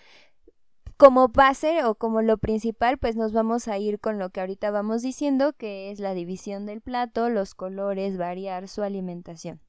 como 0.98 1.28
base 1.28 1.84
o 1.84 1.94
como 1.94 2.22
lo 2.22 2.38
principal, 2.38 2.98
pues 2.98 3.16
nos 3.16 3.32
vamos 3.32 3.68
a 3.68 3.78
ir 3.78 4.00
con 4.00 4.18
lo 4.18 4.30
que 4.30 4.40
ahorita 4.40 4.70
vamos 4.72 5.00
diciendo, 5.00 5.52
que 5.52 5.90
es 5.92 6.00
la 6.00 6.12
división 6.12 6.66
del 6.66 6.80
plato, 6.80 7.30
los 7.30 7.54
colores, 7.54 8.18
variar 8.18 8.68
su 8.68 8.82
alimentación. 8.82 9.61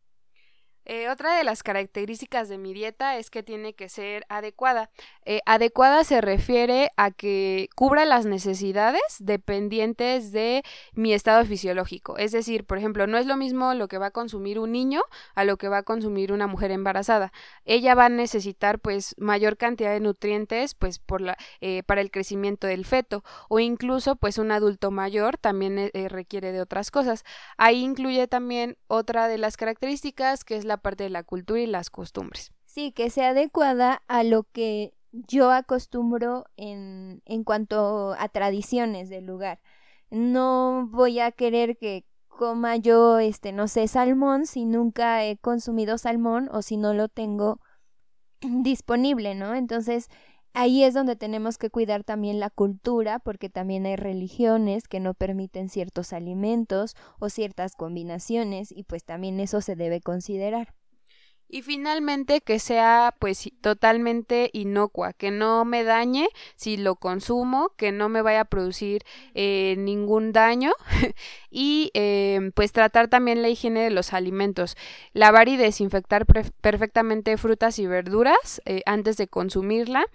Eh, 0.85 1.07
otra 1.09 1.35
de 1.35 1.43
las 1.43 1.61
características 1.61 2.49
de 2.49 2.57
mi 2.57 2.73
dieta 2.73 3.17
es 3.17 3.29
que 3.29 3.43
tiene 3.43 3.73
que 3.73 3.89
ser 3.89 4.25
adecuada. 4.27 4.89
Eh, 5.23 5.41
adecuada 5.45 6.03
se 6.03 6.21
refiere 6.21 6.89
a 6.97 7.11
que 7.11 7.69
cubra 7.75 8.05
las 8.05 8.25
necesidades 8.25 9.01
dependientes 9.19 10.31
de 10.31 10.63
mi 10.93 11.13
estado 11.13 11.45
fisiológico. 11.45 12.17
Es 12.17 12.31
decir, 12.31 12.65
por 12.65 12.79
ejemplo, 12.79 13.05
no 13.05 13.17
es 13.17 13.27
lo 13.27 13.37
mismo 13.37 13.73
lo 13.75 13.87
que 13.87 13.99
va 13.99 14.07
a 14.07 14.11
consumir 14.11 14.57
un 14.57 14.71
niño 14.71 15.01
a 15.35 15.43
lo 15.43 15.57
que 15.57 15.67
va 15.67 15.77
a 15.79 15.83
consumir 15.83 16.31
una 16.31 16.47
mujer 16.47 16.71
embarazada. 16.71 17.31
Ella 17.65 17.93
va 17.93 18.05
a 18.05 18.09
necesitar 18.09 18.79
pues 18.79 19.13
mayor 19.19 19.57
cantidad 19.57 19.91
de 19.91 19.99
nutrientes 19.99 20.73
pues 20.73 20.97
por 20.97 21.21
la, 21.21 21.37
eh, 21.61 21.83
para 21.83 22.01
el 22.01 22.09
crecimiento 22.09 22.65
del 22.65 22.85
feto 22.85 23.23
o 23.47 23.59
incluso 23.59 24.15
pues 24.15 24.37
un 24.37 24.51
adulto 24.51 24.91
mayor 24.91 25.37
también 25.37 25.91
requiere 26.09 26.51
de 26.51 26.61
otras 26.61 26.89
cosas. 26.89 27.23
Ahí 27.57 27.83
incluye 27.83 28.27
también 28.27 28.77
otra 28.87 29.27
de 29.27 29.37
las 29.37 29.57
características 29.57 30.43
que 30.43 30.55
es 30.55 30.65
la 30.69 30.77
parte 30.77 31.03
de 31.03 31.09
la 31.09 31.23
cultura 31.23 31.59
y 31.59 31.67
las 31.67 31.89
costumbres. 31.89 32.53
Sí, 32.65 32.93
que 32.93 33.09
sea 33.09 33.29
adecuada 33.29 34.03
a 34.07 34.23
lo 34.23 34.43
que 34.43 34.93
yo 35.11 35.51
acostumbro 35.51 36.45
en, 36.55 37.21
en 37.25 37.43
cuanto 37.43 38.15
a 38.17 38.29
tradiciones 38.29 39.09
del 39.09 39.25
lugar. 39.25 39.59
No 40.09 40.87
voy 40.89 41.19
a 41.19 41.31
querer 41.31 41.77
que 41.77 42.05
coma 42.27 42.77
yo, 42.77 43.19
este, 43.19 43.51
no 43.51 43.67
sé, 43.67 43.87
salmón 43.87 44.45
si 44.45 44.65
nunca 44.65 45.25
he 45.25 45.37
consumido 45.37 45.97
salmón 45.97 46.47
o 46.53 46.61
si 46.61 46.77
no 46.77 46.93
lo 46.93 47.09
tengo 47.09 47.59
disponible, 48.41 49.35
¿no? 49.35 49.55
Entonces, 49.55 50.07
ahí 50.53 50.83
es 50.83 50.93
donde 50.93 51.15
tenemos 51.15 51.57
que 51.57 51.69
cuidar 51.69 52.03
también 52.03 52.39
la 52.39 52.49
cultura, 52.49 53.19
porque 53.19 53.49
también 53.49 53.85
hay 53.85 53.95
religiones 53.95 54.87
que 54.87 54.99
no 54.99 55.13
permiten 55.13 55.69
ciertos 55.69 56.13
alimentos 56.13 56.95
o 57.19 57.29
ciertas 57.29 57.75
combinaciones 57.75 58.71
y 58.71 58.83
pues 58.83 59.03
también 59.03 59.39
eso 59.39 59.61
se 59.61 59.75
debe 59.75 60.01
considerar. 60.01 60.73
Y 61.51 61.63
finalmente 61.63 62.41
que 62.41 62.59
sea 62.59 63.15
pues 63.17 63.49
totalmente 63.61 64.51
inocua, 64.53 65.13
que 65.13 65.31
no 65.31 65.65
me 65.65 65.83
dañe 65.83 66.29
si 66.55 66.77
lo 66.77 66.95
consumo, 66.95 67.71
que 67.75 67.91
no 67.91 68.07
me 68.07 68.21
vaya 68.21 68.41
a 68.41 68.45
producir 68.45 69.03
eh, 69.33 69.73
ningún 69.79 70.31
daño 70.31 70.73
y 71.49 71.89
eh, 71.95 72.51
pues 72.53 72.71
tratar 72.71 73.07
también 73.07 73.41
la 73.41 73.49
higiene 73.49 73.81
de 73.81 73.89
los 73.89 74.13
alimentos, 74.13 74.77
lavar 75.13 75.49
y 75.49 75.57
desinfectar 75.57 76.27
perfectamente 76.27 77.35
frutas 77.37 77.79
y 77.79 77.87
verduras 77.87 78.61
eh, 78.65 78.83
antes 78.85 79.17
de 79.17 79.27
consumirla 79.27 80.05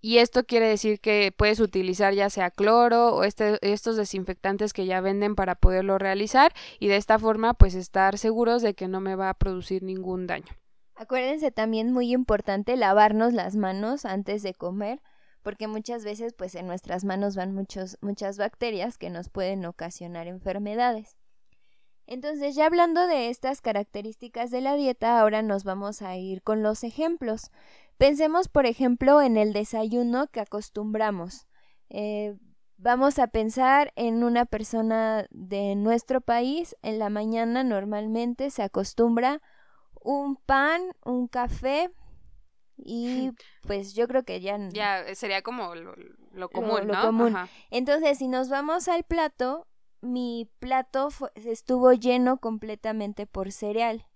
y 0.00 0.18
esto 0.18 0.44
quiere 0.44 0.68
decir 0.68 1.00
que 1.00 1.32
puedes 1.36 1.60
utilizar 1.60 2.14
ya 2.14 2.30
sea 2.30 2.50
cloro 2.50 3.14
o 3.14 3.24
este, 3.24 3.58
estos 3.62 3.96
desinfectantes 3.96 4.72
que 4.72 4.86
ya 4.86 5.00
venden 5.00 5.34
para 5.34 5.54
poderlo 5.54 5.98
realizar 5.98 6.52
y 6.78 6.88
de 6.88 6.96
esta 6.96 7.18
forma 7.18 7.54
pues 7.54 7.74
estar 7.74 8.18
seguros 8.18 8.62
de 8.62 8.74
que 8.74 8.88
no 8.88 9.00
me 9.00 9.16
va 9.16 9.30
a 9.30 9.34
producir 9.34 9.82
ningún 9.82 10.26
daño. 10.26 10.54
Acuérdense 10.94 11.50
también 11.50 11.92
muy 11.92 12.12
importante 12.12 12.76
lavarnos 12.76 13.32
las 13.32 13.56
manos 13.56 14.04
antes 14.04 14.42
de 14.42 14.54
comer 14.54 15.00
porque 15.42 15.68
muchas 15.68 16.04
veces 16.04 16.32
pues 16.32 16.54
en 16.56 16.66
nuestras 16.66 17.04
manos 17.04 17.36
van 17.36 17.54
muchos, 17.54 17.98
muchas 18.00 18.36
bacterias 18.36 18.98
que 18.98 19.10
nos 19.10 19.28
pueden 19.28 19.64
ocasionar 19.64 20.26
enfermedades. 20.26 21.16
Entonces, 22.08 22.54
ya 22.54 22.66
hablando 22.66 23.06
de 23.08 23.30
estas 23.30 23.60
características 23.60 24.50
de 24.50 24.60
la 24.60 24.74
dieta, 24.76 25.20
ahora 25.20 25.42
nos 25.42 25.64
vamos 25.64 26.02
a 26.02 26.16
ir 26.16 26.42
con 26.42 26.62
los 26.62 26.84
ejemplos. 26.84 27.50
Pensemos, 27.98 28.48
por 28.48 28.66
ejemplo, 28.66 29.22
en 29.22 29.36
el 29.36 29.52
desayuno 29.52 30.26
que 30.28 30.40
acostumbramos. 30.40 31.46
Eh, 31.88 32.36
vamos 32.76 33.18
a 33.18 33.28
pensar 33.28 33.92
en 33.96 34.22
una 34.22 34.44
persona 34.44 35.26
de 35.30 35.74
nuestro 35.76 36.20
país. 36.20 36.76
En 36.82 36.98
la 36.98 37.08
mañana 37.08 37.64
normalmente 37.64 38.50
se 38.50 38.62
acostumbra 38.62 39.40
un 40.02 40.36
pan, 40.36 40.82
un 41.04 41.26
café 41.26 41.90
y 42.76 43.30
pues 43.62 43.94
yo 43.94 44.06
creo 44.08 44.24
que 44.24 44.40
ya... 44.40 44.58
Ya 44.70 45.14
sería 45.14 45.40
como 45.40 45.74
lo, 45.74 45.94
común, 46.50 46.86
lo, 46.86 47.00
común. 47.00 47.34
Entonces, 47.70 48.18
si 48.18 48.28
nos 48.28 48.50
vamos 48.50 48.88
al 48.88 49.04
plato, 49.04 49.66
mi 50.02 50.50
plato 50.58 51.08
estuvo 51.34 51.92
lleno 51.92 52.38
completamente 52.38 53.26
por 53.26 53.52
cereal 53.52 54.06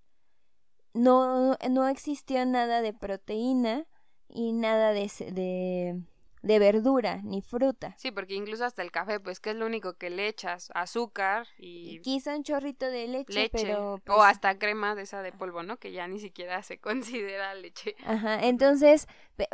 no, 0.95 1.57
no 1.69 1.89
existió 1.89 2.45
nada 2.47 2.83
de 2.83 2.93
proteína 2.93 3.87
y 4.29 4.53
nada 4.53 4.93
de, 4.93 5.11
de, 5.33 6.03
de, 6.43 6.59
verdura 6.59 7.21
ni 7.23 7.43
fruta. 7.43 7.95
Sí, 7.99 8.11
porque 8.11 8.35
incluso 8.35 8.65
hasta 8.65 8.83
el 8.83 8.91
café, 8.91 9.21
pues 9.21 9.41
que 9.41 9.51
es 9.51 9.57
lo 9.57 9.67
único 9.67 9.95
que 9.95 10.11
le 10.11 10.29
echas, 10.29 10.71
azúcar 10.75 11.47
y... 11.59 12.01
Quizá 12.01 12.37
un 12.37 12.45
chorrito 12.45 12.87
de 12.87 13.09
leche, 13.09 13.51
pero... 13.53 13.95
O 13.95 13.99
pues 13.99 14.19
hasta 14.23 14.59
crema 14.59 14.95
de 14.95 15.03
esa 15.03 15.23
de 15.23 15.33
polvo, 15.33 15.63
¿no? 15.63 15.79
Que 15.79 15.93
ya 15.93 16.07
ni 16.07 16.19
siquiera 16.21 16.63
se 16.63 16.79
considera 16.81 17.55
leche. 17.55 17.97
Ajá, 18.05 18.47
entonces, 18.47 19.07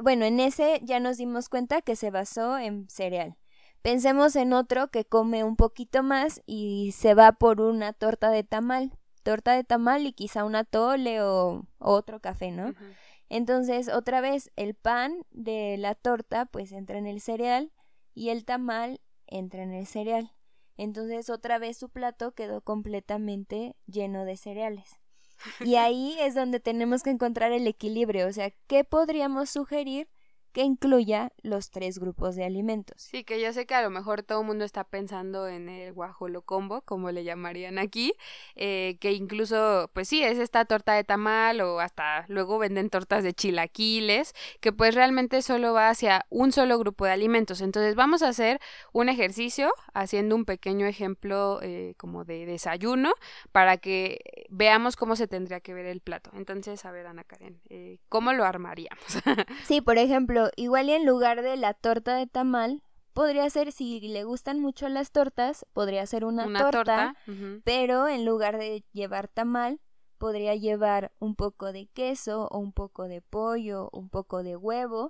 bueno, 0.02 0.24
en 0.24 0.40
ese 0.40 0.80
ya 0.82 1.00
nos 1.00 1.16
dimos 1.16 1.48
cuenta 1.48 1.82
que 1.82 1.96
se 1.96 2.10
basó 2.10 2.58
en 2.58 2.88
cereal. 2.88 3.36
Pensemos 3.82 4.34
en 4.34 4.52
otro 4.52 4.88
que 4.88 5.04
come 5.04 5.44
un 5.44 5.54
poquito 5.54 6.02
más 6.02 6.42
y 6.44 6.90
se 6.90 7.14
va 7.14 7.30
por 7.30 7.60
una 7.60 7.92
torta 7.92 8.30
de 8.30 8.42
tamal, 8.42 8.98
torta 9.26 9.56
de 9.56 9.64
tamal 9.64 10.06
y 10.06 10.12
quizá 10.12 10.44
una 10.44 10.62
tole 10.62 11.20
o, 11.20 11.66
otro 11.78 12.20
café, 12.20 12.52
¿no? 12.52 12.72
Entonces, 13.28 13.88
otra 13.88 14.20
vez, 14.20 14.52
el 14.54 14.74
pan 14.74 15.26
de 15.32 15.76
la 15.78 15.96
torta 15.96 16.46
pues 16.46 16.70
entra 16.70 16.96
en 16.96 17.08
el 17.08 17.20
cereal 17.20 17.72
y 18.14 18.28
el 18.28 18.44
tamal 18.44 19.00
entra 19.26 19.64
en 19.64 19.72
el 19.72 19.88
cereal. 19.88 20.30
Entonces, 20.76 21.28
otra 21.28 21.58
vez 21.58 21.76
su 21.76 21.88
plato 21.88 22.34
quedó 22.36 22.60
completamente 22.60 23.74
lleno 23.86 24.24
de 24.24 24.36
cereales. 24.36 24.94
Y 25.58 25.74
ahí 25.74 26.16
es 26.20 26.36
donde 26.36 26.60
tenemos 26.60 27.02
que 27.02 27.10
encontrar 27.10 27.50
el 27.50 27.66
equilibrio, 27.66 28.28
o 28.28 28.32
sea, 28.32 28.52
¿qué 28.68 28.84
podríamos 28.84 29.50
sugerir 29.50 30.08
que 30.56 30.62
incluya 30.62 31.32
los 31.42 31.70
tres 31.70 31.98
grupos 31.98 32.34
de 32.34 32.42
alimentos. 32.42 33.02
Sí, 33.02 33.24
que 33.24 33.38
yo 33.42 33.52
sé 33.52 33.66
que 33.66 33.74
a 33.74 33.82
lo 33.82 33.90
mejor 33.90 34.22
todo 34.22 34.40
el 34.40 34.46
mundo 34.46 34.64
está 34.64 34.84
pensando 34.84 35.48
en 35.48 35.68
el 35.68 35.92
guajolocombo, 35.92 36.80
como 36.80 37.10
le 37.10 37.24
llamarían 37.24 37.78
aquí, 37.78 38.14
eh, 38.54 38.96
que 38.98 39.12
incluso, 39.12 39.90
pues 39.92 40.08
sí, 40.08 40.22
es 40.22 40.38
esta 40.38 40.64
torta 40.64 40.94
de 40.94 41.04
tamal 41.04 41.60
o 41.60 41.80
hasta 41.80 42.24
luego 42.28 42.56
venden 42.56 42.88
tortas 42.88 43.22
de 43.22 43.34
chilaquiles, 43.34 44.32
que 44.60 44.72
pues 44.72 44.94
realmente 44.94 45.42
solo 45.42 45.74
va 45.74 45.90
hacia 45.90 46.24
un 46.30 46.52
solo 46.52 46.78
grupo 46.78 47.04
de 47.04 47.10
alimentos. 47.10 47.60
Entonces 47.60 47.94
vamos 47.94 48.22
a 48.22 48.28
hacer 48.28 48.58
un 48.94 49.10
ejercicio 49.10 49.74
haciendo 49.92 50.34
un 50.36 50.46
pequeño 50.46 50.86
ejemplo 50.86 51.60
eh, 51.60 51.92
como 51.98 52.24
de 52.24 52.46
desayuno 52.46 53.12
para 53.52 53.76
que 53.76 54.46
veamos 54.48 54.96
cómo 54.96 55.16
se 55.16 55.26
tendría 55.26 55.60
que 55.60 55.74
ver 55.74 55.84
el 55.84 56.00
plato. 56.00 56.30
Entonces, 56.32 56.82
a 56.86 56.92
ver, 56.92 57.06
Ana 57.06 57.24
Karen, 57.24 57.60
eh, 57.68 57.98
¿cómo 58.08 58.32
lo 58.32 58.46
armaríamos? 58.46 59.04
sí, 59.66 59.82
por 59.82 59.98
ejemplo, 59.98 60.45
igual 60.56 60.88
y 60.88 60.92
en 60.92 61.06
lugar 61.06 61.42
de 61.42 61.56
la 61.56 61.74
torta 61.74 62.16
de 62.16 62.26
tamal, 62.26 62.82
podría 63.12 63.48
ser, 63.48 63.72
si 63.72 64.00
le 64.00 64.24
gustan 64.24 64.60
mucho 64.60 64.88
las 64.88 65.10
tortas, 65.10 65.64
podría 65.72 66.04
ser 66.06 66.24
una, 66.24 66.46
torta, 66.58 67.14
pero 67.64 68.08
en 68.08 68.24
lugar 68.24 68.58
de 68.58 68.84
llevar 68.92 69.28
tamal, 69.28 69.80
podría 70.18 70.54
llevar 70.54 71.12
un 71.18 71.34
poco 71.34 71.72
de 71.72 71.86
queso 71.86 72.48
o 72.50 72.58
un 72.58 72.72
poco 72.72 73.08
de 73.08 73.22
pollo, 73.22 73.90
un 73.92 74.08
poco 74.08 74.42
de 74.42 74.56
huevo 74.56 75.08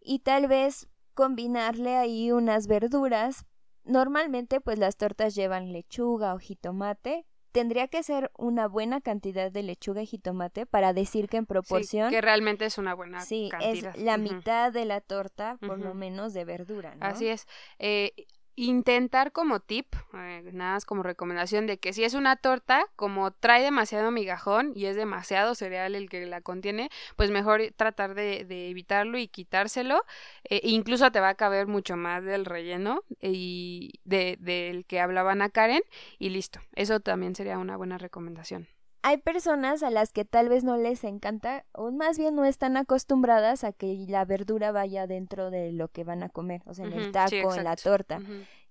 y 0.00 0.20
tal 0.20 0.48
vez 0.48 0.88
combinarle 1.14 1.96
ahí 1.96 2.32
unas 2.32 2.66
verduras. 2.66 3.44
Normalmente 3.84 4.60
pues 4.60 4.78
las 4.78 4.96
tortas 4.96 5.34
llevan 5.34 5.72
lechuga 5.72 6.34
o 6.34 6.38
jitomate, 6.38 7.26
tendría 7.54 7.86
que 7.86 8.02
ser 8.02 8.32
una 8.36 8.66
buena 8.66 9.00
cantidad 9.00 9.48
de 9.52 9.62
lechuga 9.62 10.02
y 10.02 10.06
jitomate 10.06 10.66
para 10.66 10.92
decir 10.92 11.28
que 11.28 11.36
en 11.36 11.46
proporción. 11.46 12.10
que 12.10 12.20
realmente 12.20 12.64
es 12.64 12.78
una 12.78 12.94
buena 12.94 13.20
sí, 13.20 13.48
es 13.60 13.96
la 13.96 14.18
mitad 14.18 14.72
de 14.72 14.84
la 14.84 15.00
torta, 15.00 15.56
por 15.64 15.78
lo 15.78 15.94
menos, 15.94 16.34
de 16.34 16.44
verdura, 16.44 16.96
¿no? 16.96 17.06
Así 17.06 17.28
es. 17.28 17.46
Eh, 17.78 18.26
intentar 18.56 19.32
como 19.32 19.60
tip, 19.60 19.94
eh, 20.14 20.50
nada 20.52 20.74
más 20.74 20.84
como 20.84 21.02
recomendación 21.02 21.66
de 21.66 21.78
que 21.78 21.92
si 21.92 22.04
es 22.04 22.14
una 22.14 22.36
torta, 22.36 22.86
como 22.96 23.30
trae 23.32 23.62
demasiado 23.62 24.10
migajón 24.10 24.72
y 24.74 24.86
es 24.86 24.96
demasiado 24.96 25.54
cereal 25.54 25.94
el 25.94 26.08
que 26.08 26.26
la 26.26 26.40
contiene, 26.40 26.90
pues 27.16 27.30
mejor 27.30 27.62
tratar 27.76 28.14
de, 28.14 28.44
de 28.44 28.68
evitarlo 28.70 29.18
y 29.18 29.28
quitárselo. 29.28 30.04
Eh, 30.44 30.60
incluso 30.64 31.10
te 31.10 31.20
va 31.20 31.30
a 31.30 31.34
caber 31.34 31.66
mucho 31.66 31.96
más 31.96 32.24
del 32.24 32.44
relleno 32.44 33.02
y 33.20 34.00
de, 34.04 34.36
del 34.40 34.84
que 34.86 35.00
hablaban 35.00 35.42
a 35.42 35.50
Karen 35.50 35.82
y 36.18 36.30
listo. 36.30 36.60
Eso 36.74 37.00
también 37.00 37.34
sería 37.34 37.58
una 37.58 37.76
buena 37.76 37.98
recomendación 37.98 38.68
hay 39.04 39.18
personas 39.18 39.82
a 39.82 39.90
las 39.90 40.12
que 40.12 40.24
tal 40.24 40.48
vez 40.48 40.64
no 40.64 40.78
les 40.78 41.04
encanta 41.04 41.66
o 41.72 41.90
más 41.90 42.16
bien 42.16 42.34
no 42.34 42.46
están 42.46 42.78
acostumbradas 42.78 43.62
a 43.62 43.72
que 43.72 44.06
la 44.08 44.24
verdura 44.24 44.72
vaya 44.72 45.06
dentro 45.06 45.50
de 45.50 45.72
lo 45.72 45.88
que 45.88 46.04
van 46.04 46.22
a 46.22 46.30
comer, 46.30 46.62
o 46.64 46.72
sea, 46.72 46.86
en 46.86 46.94
el 46.94 47.12
taco, 47.12 47.54
en 47.54 47.64
la 47.64 47.76
torta. 47.76 48.22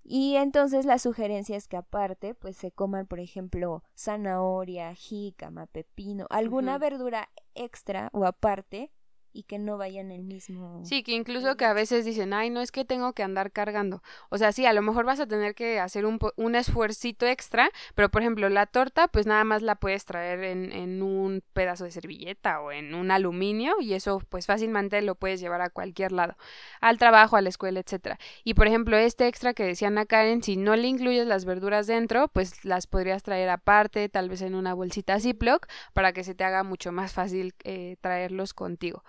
Y 0.03 0.35
entonces 0.35 0.85
la 0.85 0.97
sugerencia 0.97 1.55
es 1.55 1.67
que 1.67 1.77
aparte, 1.77 2.33
pues 2.33 2.57
se 2.57 2.71
coman, 2.71 3.05
por 3.05 3.19
ejemplo, 3.19 3.83
zanahoria, 3.95 4.95
jícama, 4.95 5.67
pepino, 5.67 6.25
alguna 6.31 6.79
verdura 6.79 7.29
extra 7.53 8.09
o 8.11 8.25
aparte 8.25 8.91
y 9.33 9.43
que 9.43 9.59
no 9.59 9.77
vayan 9.77 10.11
el 10.11 10.23
mismo. 10.23 10.81
Sí, 10.85 11.03
que 11.03 11.11
incluso 11.11 11.57
que 11.57 11.65
a 11.65 11.73
veces 11.73 12.05
dicen, 12.05 12.33
ay, 12.33 12.49
no 12.49 12.61
es 12.61 12.71
que 12.71 12.85
tengo 12.85 13.13
que 13.13 13.23
andar 13.23 13.51
cargando. 13.51 14.01
O 14.29 14.37
sea, 14.37 14.53
sí, 14.53 14.65
a 14.65 14.73
lo 14.73 14.81
mejor 14.81 15.05
vas 15.05 15.19
a 15.19 15.27
tener 15.27 15.55
que 15.55 15.79
hacer 15.79 16.05
un, 16.05 16.19
un 16.37 16.55
esfuercito 16.55 17.25
extra, 17.25 17.69
pero 17.95 18.09
por 18.09 18.21
ejemplo, 18.21 18.47
la 18.47 18.65
torta, 18.65 19.09
pues 19.09 19.25
nada 19.25 19.43
más 19.43 19.61
la 19.61 19.75
puedes 19.75 20.05
traer 20.05 20.43
en, 20.45 20.71
en 20.71 21.01
un 21.01 21.43
pedazo 21.53 21.83
de 21.83 21.91
servilleta 21.91 22.61
o 22.61 22.71
en 22.71 22.95
un 22.95 23.11
aluminio 23.11 23.75
y 23.81 23.93
eso 23.93 24.21
pues 24.29 24.45
fácilmente 24.45 25.01
lo 25.01 25.15
puedes 25.15 25.41
llevar 25.41 25.61
a 25.61 25.69
cualquier 25.69 26.13
lado, 26.13 26.37
al 26.79 26.97
trabajo, 26.97 27.35
a 27.35 27.41
la 27.41 27.49
escuela, 27.49 27.81
etcétera. 27.81 28.19
Y 28.45 28.53
por 28.53 28.67
ejemplo, 28.67 28.95
este 28.95 29.27
extra 29.27 29.53
que 29.53 29.65
decían 29.65 29.97
acá 29.97 30.13
Karen, 30.13 30.43
si 30.43 30.57
no 30.57 30.75
le 30.75 30.87
incluyes 30.87 31.25
las 31.25 31.43
verduras 31.43 31.87
dentro, 31.87 32.27
pues 32.27 32.63
las 32.63 32.85
podrías 32.85 33.23
traer 33.23 33.49
aparte, 33.49 34.09
tal 34.09 34.29
vez 34.29 34.43
en 34.43 34.53
una 34.53 34.75
bolsita 34.75 35.19
Ziploc, 35.19 35.65
para 35.93 36.13
que 36.13 36.23
se 36.23 36.35
te 36.35 36.43
haga 36.43 36.61
mucho 36.61 36.91
más 36.91 37.13
fácil 37.13 37.55
eh, 37.63 37.97
traerlos 37.99 38.53
contigo. 38.53 39.03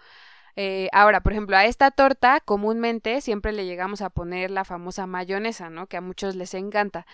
Eh, 0.56 0.88
ahora, 0.92 1.20
por 1.20 1.32
ejemplo, 1.32 1.56
a 1.56 1.64
esta 1.64 1.90
torta 1.90 2.40
comúnmente 2.40 3.20
siempre 3.20 3.52
le 3.52 3.66
llegamos 3.66 4.02
a 4.02 4.10
poner 4.10 4.50
la 4.50 4.64
famosa 4.64 5.06
mayonesa, 5.06 5.70
¿no? 5.70 5.86
Que 5.86 5.96
a 5.96 6.00
muchos 6.00 6.36
les 6.36 6.54
encanta. 6.54 7.06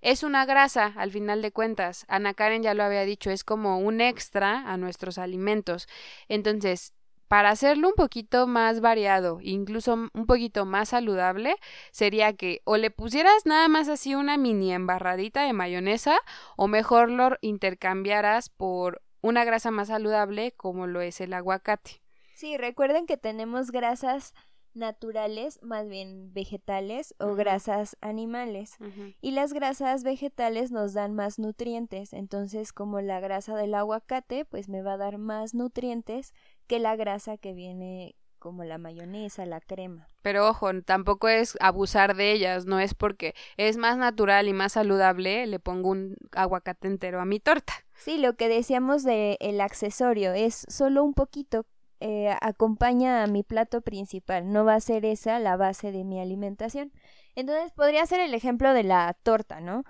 Es 0.00 0.22
una 0.22 0.46
grasa, 0.46 0.92
al 0.96 1.10
final 1.10 1.42
de 1.42 1.52
cuentas. 1.52 2.04
Ana 2.08 2.34
Karen 2.34 2.62
ya 2.62 2.74
lo 2.74 2.82
había 2.84 3.02
dicho, 3.02 3.30
es 3.30 3.44
como 3.44 3.78
un 3.78 4.00
extra 4.00 4.70
a 4.70 4.76
nuestros 4.76 5.18
alimentos. 5.18 5.88
Entonces, 6.28 6.92
para 7.28 7.50
hacerlo 7.50 7.88
un 7.88 7.94
poquito 7.94 8.46
más 8.46 8.80
variado, 8.80 9.38
incluso 9.42 9.94
un 9.94 10.26
poquito 10.26 10.64
más 10.64 10.90
saludable, 10.90 11.56
sería 11.90 12.34
que 12.34 12.60
o 12.64 12.76
le 12.76 12.90
pusieras 12.90 13.46
nada 13.46 13.68
más 13.68 13.88
así 13.88 14.14
una 14.14 14.36
mini 14.36 14.72
embarradita 14.72 15.42
de 15.42 15.52
mayonesa, 15.52 16.18
o 16.56 16.68
mejor 16.68 17.10
lo 17.10 17.36
intercambiaras 17.40 18.48
por 18.48 19.02
una 19.22 19.44
grasa 19.44 19.70
más 19.72 19.88
saludable 19.88 20.52
como 20.52 20.86
lo 20.86 21.00
es 21.00 21.20
el 21.20 21.32
aguacate. 21.32 22.05
Sí, 22.36 22.58
recuerden 22.58 23.06
que 23.06 23.16
tenemos 23.16 23.70
grasas 23.70 24.34
naturales, 24.74 25.58
más 25.62 25.88
bien 25.88 26.34
vegetales 26.34 27.14
o 27.18 27.34
grasas 27.34 27.96
animales. 28.02 28.76
Y 29.22 29.30
las 29.30 29.54
grasas 29.54 30.04
vegetales 30.04 30.70
nos 30.70 30.92
dan 30.92 31.14
más 31.14 31.38
nutrientes, 31.38 32.12
entonces 32.12 32.74
como 32.74 33.00
la 33.00 33.20
grasa 33.20 33.56
del 33.56 33.74
aguacate, 33.74 34.44
pues 34.44 34.68
me 34.68 34.82
va 34.82 34.92
a 34.92 34.98
dar 34.98 35.16
más 35.16 35.54
nutrientes 35.54 36.34
que 36.66 36.78
la 36.78 36.94
grasa 36.94 37.38
que 37.38 37.54
viene 37.54 38.16
como 38.38 38.64
la 38.64 38.76
mayonesa, 38.76 39.46
la 39.46 39.62
crema. 39.62 40.06
Pero 40.20 40.46
ojo, 40.46 40.68
tampoco 40.82 41.28
es 41.28 41.56
abusar 41.58 42.16
de 42.16 42.32
ellas, 42.32 42.66
no 42.66 42.80
es 42.80 42.92
porque 42.92 43.34
es 43.56 43.78
más 43.78 43.96
natural 43.96 44.46
y 44.46 44.52
más 44.52 44.74
saludable, 44.74 45.46
le 45.46 45.58
pongo 45.58 45.88
un 45.88 46.18
aguacate 46.32 46.86
entero 46.86 47.18
a 47.18 47.24
mi 47.24 47.40
torta. 47.40 47.72
Sí, 47.94 48.18
lo 48.18 48.36
que 48.36 48.50
decíamos 48.50 49.04
de 49.04 49.38
el 49.40 49.62
accesorio 49.62 50.34
es 50.34 50.66
solo 50.68 51.02
un 51.02 51.14
poquito 51.14 51.64
eh, 52.00 52.34
acompaña 52.40 53.22
a 53.22 53.26
mi 53.26 53.42
plato 53.42 53.80
principal, 53.80 54.52
no 54.52 54.64
va 54.64 54.74
a 54.74 54.80
ser 54.80 55.04
esa 55.04 55.38
la 55.38 55.56
base 55.56 55.92
de 55.92 56.04
mi 56.04 56.20
alimentación. 56.20 56.92
Entonces 57.34 57.72
podría 57.72 58.06
ser 58.06 58.20
el 58.20 58.34
ejemplo 58.34 58.72
de 58.72 58.82
la 58.82 59.14
torta, 59.22 59.60
¿no? 59.60 59.84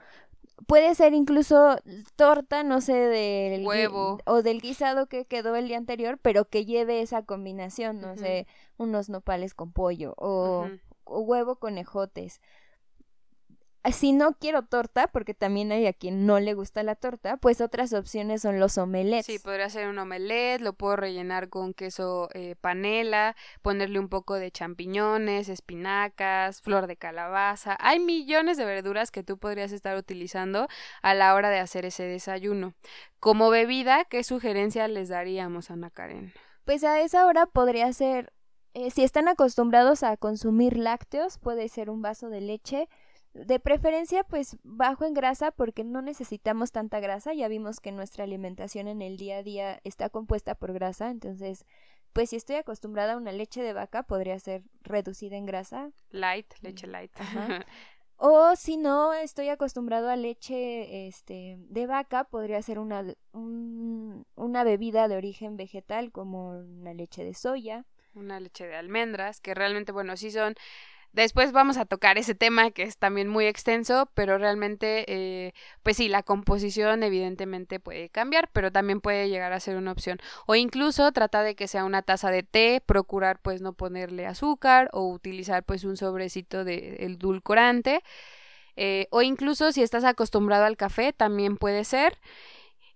Puede 0.67 0.95
ser 0.95 1.13
incluso 1.13 1.77
torta, 2.17 2.63
no 2.63 2.81
sé, 2.81 2.95
del 2.95 3.67
huevo 3.67 4.19
o 4.25 4.43
del 4.43 4.61
guisado 4.61 5.07
que 5.07 5.27
quedó 5.27 5.55
el 5.55 5.69
día 5.69 5.77
anterior, 5.77 6.19
pero 6.21 6.49
que 6.49 6.65
lleve 6.65 7.03
esa 7.03 7.23
combinación, 7.23 8.01
no 8.01 8.17
sé, 8.17 8.47
unos 8.79 9.09
nopales 9.11 9.55
con 9.55 9.73
pollo 9.73 10.15
o, 10.17 10.69
o 11.05 11.21
huevo 11.21 11.57
con 11.57 11.77
ejotes 11.77 12.41
si 13.93 14.13
no 14.13 14.33
quiero 14.35 14.63
torta, 14.63 15.07
porque 15.09 15.35
también 15.35 15.73
hay 15.73 15.87
a 15.87 15.93
quien 15.93 16.27
no 16.27 16.41
le 16.41 16.55
gusta 16.55 16.83
la 16.83 16.95
torta, 16.95 17.37
pues 17.37 17.61
otras 17.61 17.93
opciones 17.93 18.43
son 18.43 18.59
los 18.59 18.79
omelets. 18.79 19.27
Sí, 19.27 19.39
podría 19.39 19.69
ser 19.71 19.89
un 19.89 19.99
omelet, 19.99 20.61
lo 20.61 20.73
puedo 20.73 20.97
rellenar 20.97 21.49
con 21.49 21.75
queso 21.75 22.29
eh, 22.35 22.57
panela, 22.61 23.37
ponerle 23.63 23.99
un 23.99 24.09
poco 24.09 24.35
de 24.35 24.51
champiñones, 24.51 25.49
espinacas, 25.49 26.61
flor 26.63 26.87
de 26.87 26.97
calabaza. 26.97 27.77
Hay 27.81 28.01
millones 28.01 28.57
de 28.57 28.65
verduras 28.65 29.11
que 29.11 29.23
tú 29.23 29.39
podrías 29.39 29.73
estar 29.73 29.97
utilizando 29.97 30.69
a 31.03 31.15
la 31.15 31.35
hora 31.35 31.51
de 31.51 31.59
hacer 31.59 31.85
ese 31.85 32.05
desayuno. 32.05 32.75
Como 33.21 33.51
bebida, 33.51 34.05
¿qué 34.05 34.25
sugerencia 34.25 34.89
les 34.89 35.09
daríamos, 35.09 35.71
Ana 35.71 35.91
Karen? 35.91 36.33
Pues 36.65 36.83
a 36.85 37.01
esa 37.01 37.27
hora 37.27 37.47
podría 37.47 37.93
ser, 37.93 38.33
eh, 38.75 38.91
si 38.91 39.05
están 39.05 39.29
acostumbrados 39.29 40.03
a 40.03 40.17
consumir 40.17 40.77
lácteos, 40.77 41.39
puede 41.39 41.69
ser 41.69 41.91
un 41.91 42.03
vaso 42.03 42.29
de 42.29 42.41
leche, 42.41 42.89
de 43.45 43.61
preferencia, 43.61 44.25
pues 44.25 44.57
bajo 44.63 45.05
en 45.05 45.15
grasa 45.15 45.51
porque 45.51 45.85
no 45.85 46.03
necesitamos 46.03 46.73
tanta 46.73 47.01
grasa. 47.01 47.35
Ya 47.35 47.49
vimos 47.49 47.81
que 47.81 47.93
nuestra 47.93 48.25
alimentación 48.25 48.89
en 48.89 49.03
el 49.03 49.17
día 49.17 49.39
a 49.39 49.43
día 49.43 49.81
está 49.85 50.09
compuesta 50.09 50.55
por 50.55 50.73
grasa. 50.73 51.11
Entonces, 51.11 51.65
pues 52.13 52.31
si 52.31 52.37
estoy 52.37 52.57
acostumbrada 52.57 53.13
a 53.13 53.17
una 53.17 53.33
leche 53.33 53.63
de 53.63 53.73
vaca, 53.73 54.05
podría 54.05 54.39
ser 54.39 54.63
reducida 54.83 55.37
en 55.37 55.45
grasa. 55.45 55.91
Light, 56.11 56.47
leche 56.63 56.87
light. 56.87 57.13
o 58.17 58.57
si 58.57 58.79
no 58.79 59.13
estoy 59.13 59.51
acostumbrado 59.51 60.09
a 60.09 60.17
leche 60.17 61.07
este, 61.07 61.57
de 61.59 61.87
vaca, 61.87 62.25
podría 62.25 62.63
ser 62.63 62.79
una, 62.79 63.05
una 63.33 64.65
bebida 64.65 65.09
de 65.09 65.17
origen 65.17 65.57
vegetal 65.57 66.11
como 66.11 66.59
una 66.59 66.95
leche 66.95 67.23
de 67.23 67.35
soya. 67.35 67.85
Una 68.15 68.41
leche 68.41 68.67
de 68.67 68.77
almendras, 68.77 69.43
que 69.43 69.55
realmente, 69.55 69.93
bueno, 69.93 70.17
sí 70.17 70.31
son 70.31 70.55
Después 71.17 71.51
vamos 71.51 71.79
a 71.79 71.87
tocar 71.87 72.19
ese 72.19 72.35
tema 72.35 72.71
que 72.73 72.83
es 72.83 72.99
también 72.99 73.27
muy 73.29 73.47
extenso, 73.47 74.11
pero 74.13 74.37
realmente, 74.37 75.07
eh, 75.09 75.55
pues 75.83 75.97
sí, 75.97 76.11
la 76.11 76.23
composición 76.23 77.03
evidentemente 77.03 77.81
puede 77.81 78.11
cambiar, 78.11 78.51
pero 78.53 78.71
también 78.71 79.01
puede 79.01 79.31
llegar 79.31 79.55
a 79.55 79.61
ser 79.61 79.79
una 79.79 79.93
opción. 79.93 80.19
O 80.47 80.57
incluso 80.57 81.11
trata 81.13 81.43
de 81.43 81.55
que 81.55 81.69
sea 81.69 81.87
una 81.87 82.03
taza 82.03 82.31
de 82.31 82.43
té, 82.43 82.83
procurar 82.85 83.41
pues 83.41 83.63
no 83.63 83.73
ponerle 83.73 84.27
azúcar 84.27 84.91
o 84.93 85.09
utilizar 85.09 85.65
pues 85.65 85.85
un 85.85 85.97
sobrecito 85.97 86.65
de 86.65 86.97
edulcorante. 86.99 88.03
Eh, 88.77 89.07
o 89.11 89.23
incluso 89.23 89.73
si 89.73 89.83
estás 89.83 90.05
acostumbrado 90.05 90.67
al 90.67 90.77
café, 90.77 91.15
también 91.15 91.57
puede 91.57 91.85
ser 91.85 92.19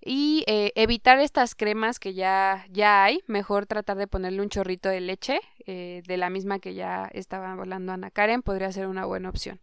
y 0.02 0.44
eh, 0.46 0.72
evitar 0.76 1.18
estas 1.18 1.54
cremas 1.54 1.98
que 1.98 2.14
ya, 2.14 2.64
ya 2.70 3.04
hay, 3.04 3.20
mejor 3.26 3.66
tratar 3.66 3.96
de 3.96 4.06
ponerle 4.06 4.42
un 4.42 4.48
chorrito 4.48 4.88
de 4.88 5.00
leche 5.00 5.40
eh, 5.66 6.02
de 6.06 6.16
la 6.16 6.30
misma 6.30 6.58
que 6.58 6.74
ya 6.74 7.10
estaba 7.12 7.52
hablando 7.52 7.92
Ana 7.92 8.10
Karen, 8.10 8.42
podría 8.42 8.72
ser 8.72 8.86
una 8.86 9.04
buena 9.04 9.28
opción. 9.28 9.60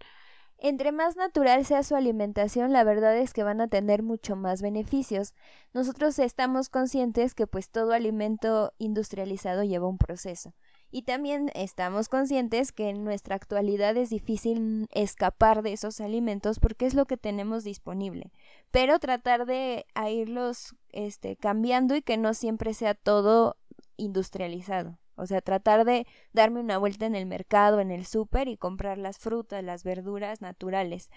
Entre 0.59 0.91
más 0.91 1.15
natural 1.15 1.65
sea 1.65 1.83
su 1.83 1.95
alimentación, 1.95 2.73
la 2.73 2.83
verdad 2.83 3.15
es 3.15 3.33
que 3.33 3.43
van 3.43 3.61
a 3.61 3.67
tener 3.67 4.01
mucho 4.01 4.35
más 4.35 4.61
beneficios. 4.61 5.35
Nosotros 5.73 6.17
estamos 6.17 6.69
conscientes 6.69 7.35
que 7.35 7.45
pues 7.45 7.69
todo 7.69 7.93
alimento 7.93 8.73
industrializado 8.79 9.63
lleva 9.63 9.87
un 9.87 9.99
proceso. 9.99 10.53
Y 10.89 11.01
también 11.01 11.51
estamos 11.53 12.07
conscientes 12.07 12.71
que 12.71 12.89
en 12.89 13.03
nuestra 13.03 13.35
actualidad 13.35 13.97
es 13.97 14.09
difícil 14.09 14.87
escapar 14.91 15.61
de 15.61 15.73
esos 15.73 15.99
alimentos 15.99 16.59
porque 16.59 16.85
es 16.85 16.93
lo 16.93 17.05
que 17.05 17.17
tenemos 17.17 17.63
disponible. 17.63 18.31
Pero 18.71 18.97
tratar 18.99 19.45
de 19.45 19.85
irlos 20.09 20.75
este, 20.89 21.35
cambiando 21.35 21.95
y 21.95 22.01
que 22.01 22.17
no 22.17 22.33
siempre 22.33 22.73
sea 22.73 22.93
todo 22.93 23.57
industrializado. 23.97 24.97
O 25.15 25.25
sea, 25.25 25.41
tratar 25.41 25.83
de 25.83 26.05
darme 26.31 26.59
una 26.59 26.77
vuelta 26.77 27.05
en 27.05 27.15
el 27.15 27.25
mercado, 27.25 27.79
en 27.79 27.91
el 27.91 28.05
súper 28.05 28.47
y 28.47 28.55
comprar 28.55 28.97
las 28.99 29.17
frutas, 29.17 29.63
las 29.63 29.83
verduras 29.83 30.41
naturales. 30.41 31.09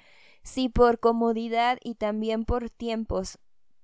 Si 0.42 0.70
por 0.70 0.98
comodidad 0.98 1.78
y 1.84 1.94
también 1.94 2.44
por 2.44 2.70
tiempos 2.70 3.38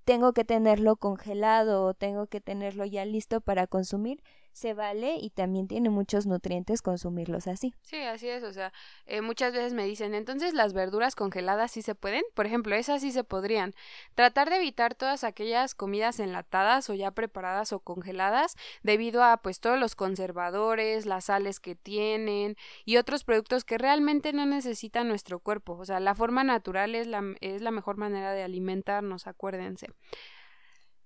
tengo 0.05 0.33
que 0.33 0.45
tenerlo 0.45 0.97
congelado 0.97 1.85
o 1.85 1.95
tengo 1.95 2.29
que 2.29 2.41
tenerlo 2.41 2.87
ya 2.87 3.05
listo 3.05 3.41
para 3.43 3.67
consumir, 3.67 4.23
se 4.57 4.73
vale 4.73 5.19
y 5.21 5.29
también 5.29 5.69
tiene 5.69 5.91
muchos 5.91 6.25
nutrientes 6.25 6.81
consumirlos 6.81 7.47
así. 7.47 7.75
Sí, 7.83 7.99
así 7.99 8.27
es, 8.27 8.43
o 8.43 8.55
sea, 8.55 8.73
eh, 9.05 9.21
muchas 9.21 9.53
veces 9.53 9.75
me 9.75 9.85
dicen, 9.85 10.15
entonces 10.15 10.55
las 10.55 10.73
verduras 10.73 11.15
congeladas 11.15 11.73
sí 11.73 11.83
se 11.83 11.95
pueden, 11.95 12.23
por 12.33 12.47
ejemplo, 12.47 12.75
esas 12.75 13.03
sí 13.03 13.13
se 13.13 13.23
podrían. 13.23 13.75
Tratar 14.15 14.49
de 14.49 14.57
evitar 14.57 14.95
todas 14.95 15.25
aquellas 15.25 15.75
comidas 15.75 16.21
enlatadas 16.21 16.89
o 16.89 16.95
ya 16.95 17.11
preparadas 17.11 17.75
o 17.75 17.81
congeladas 17.81 18.57
debido 18.83 19.23
a 19.23 19.37
pues 19.37 19.61
todos 19.61 19.79
los 19.79 19.95
conservadores, 19.95 21.05
las 21.05 21.27
sales 21.27 21.61
que 21.61 21.75
tienen 21.75 22.57
y 22.87 22.97
otros 22.97 23.25
productos 23.25 23.63
que 23.63 23.77
realmente 23.77 24.33
no 24.33 24.47
necesita 24.47 25.05
nuestro 25.05 25.39
cuerpo, 25.39 25.75
o 25.75 25.85
sea, 25.85 26.01
la 26.01 26.15
forma 26.15 26.45
natural 26.45 26.95
es 26.95 27.07
la, 27.07 27.23
es 27.43 27.61
la 27.61 27.73
mejor 27.73 27.99
manera 27.99 28.33
de 28.33 28.43
alimentarnos, 28.43 29.27
acuérdense. 29.27 29.89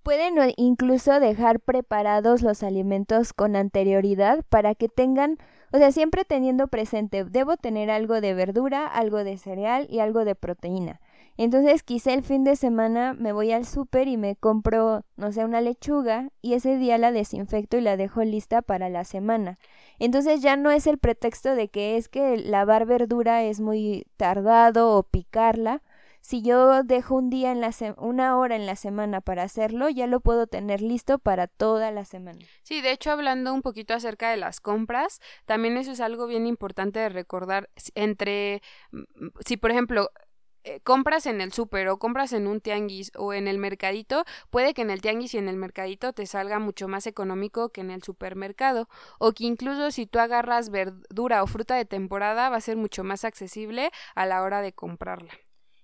Pueden 0.02 0.36
incluso 0.56 1.20
dejar 1.20 1.60
preparados 1.60 2.42
los 2.42 2.62
alimentos 2.62 3.32
con 3.32 3.54
anterioridad 3.54 4.44
para 4.48 4.74
que 4.74 4.88
tengan, 4.88 5.36
o 5.72 5.78
sea, 5.78 5.92
siempre 5.92 6.24
teniendo 6.24 6.68
presente, 6.68 7.24
debo 7.24 7.56
tener 7.56 7.90
algo 7.90 8.20
de 8.20 8.32
verdura, 8.34 8.86
algo 8.86 9.24
de 9.24 9.36
cereal 9.36 9.86
y 9.90 10.00
algo 10.00 10.24
de 10.24 10.34
proteína. 10.34 11.00
Entonces 11.36 11.82
quizá 11.82 12.12
el 12.12 12.22
fin 12.22 12.44
de 12.44 12.54
semana 12.56 13.14
me 13.14 13.32
voy 13.32 13.52
al 13.52 13.64
súper 13.64 14.08
y 14.08 14.16
me 14.16 14.36
compro, 14.36 15.04
no 15.16 15.32
sé, 15.32 15.44
una 15.44 15.62
lechuga 15.62 16.28
y 16.42 16.54
ese 16.54 16.76
día 16.76 16.98
la 16.98 17.12
desinfecto 17.12 17.78
y 17.78 17.80
la 17.80 17.96
dejo 17.96 18.22
lista 18.24 18.60
para 18.60 18.90
la 18.90 19.04
semana. 19.04 19.56
Entonces 19.98 20.42
ya 20.42 20.56
no 20.56 20.70
es 20.70 20.86
el 20.86 20.98
pretexto 20.98 21.54
de 21.54 21.68
que 21.68 21.96
es 21.96 22.08
que 22.08 22.36
lavar 22.36 22.84
verdura 22.84 23.42
es 23.42 23.60
muy 23.60 24.06
tardado 24.18 24.96
o 24.96 25.02
picarla, 25.02 25.82
si 26.20 26.42
yo 26.42 26.82
dejo 26.82 27.16
un 27.16 27.30
día 27.30 27.52
en 27.52 27.60
la 27.60 27.70
una 27.96 28.36
hora 28.36 28.56
en 28.56 28.66
la 28.66 28.76
semana 28.76 29.20
para 29.20 29.42
hacerlo, 29.42 29.88
ya 29.88 30.06
lo 30.06 30.20
puedo 30.20 30.46
tener 30.46 30.82
listo 30.82 31.18
para 31.18 31.46
toda 31.46 31.90
la 31.90 32.04
semana. 32.04 32.40
Sí, 32.62 32.80
de 32.80 32.92
hecho, 32.92 33.10
hablando 33.10 33.54
un 33.54 33.62
poquito 33.62 33.94
acerca 33.94 34.30
de 34.30 34.36
las 34.36 34.60
compras, 34.60 35.20
también 35.46 35.76
eso 35.76 35.92
es 35.92 36.00
algo 36.00 36.26
bien 36.26 36.46
importante 36.46 36.98
de 36.98 37.08
recordar 37.08 37.70
entre, 37.94 38.62
si 39.46 39.56
por 39.56 39.70
ejemplo, 39.70 40.10
eh, 40.62 40.80
compras 40.82 41.24
en 41.24 41.40
el 41.40 41.54
súper 41.54 41.88
o 41.88 41.98
compras 41.98 42.34
en 42.34 42.46
un 42.46 42.60
tianguis 42.60 43.12
o 43.16 43.32
en 43.32 43.48
el 43.48 43.56
mercadito, 43.56 44.24
puede 44.50 44.74
que 44.74 44.82
en 44.82 44.90
el 44.90 45.00
tianguis 45.00 45.32
y 45.32 45.38
en 45.38 45.48
el 45.48 45.56
mercadito 45.56 46.12
te 46.12 46.26
salga 46.26 46.58
mucho 46.58 46.86
más 46.86 47.06
económico 47.06 47.70
que 47.70 47.80
en 47.80 47.90
el 47.90 48.02
supermercado 48.02 48.86
o 49.18 49.32
que 49.32 49.44
incluso 49.44 49.90
si 49.90 50.06
tú 50.06 50.18
agarras 50.18 50.68
verdura 50.68 51.42
o 51.42 51.46
fruta 51.46 51.76
de 51.76 51.86
temporada 51.86 52.50
va 52.50 52.56
a 52.56 52.60
ser 52.60 52.76
mucho 52.76 53.04
más 53.04 53.24
accesible 53.24 53.90
a 54.14 54.26
la 54.26 54.42
hora 54.42 54.60
de 54.60 54.74
comprarla. 54.74 55.32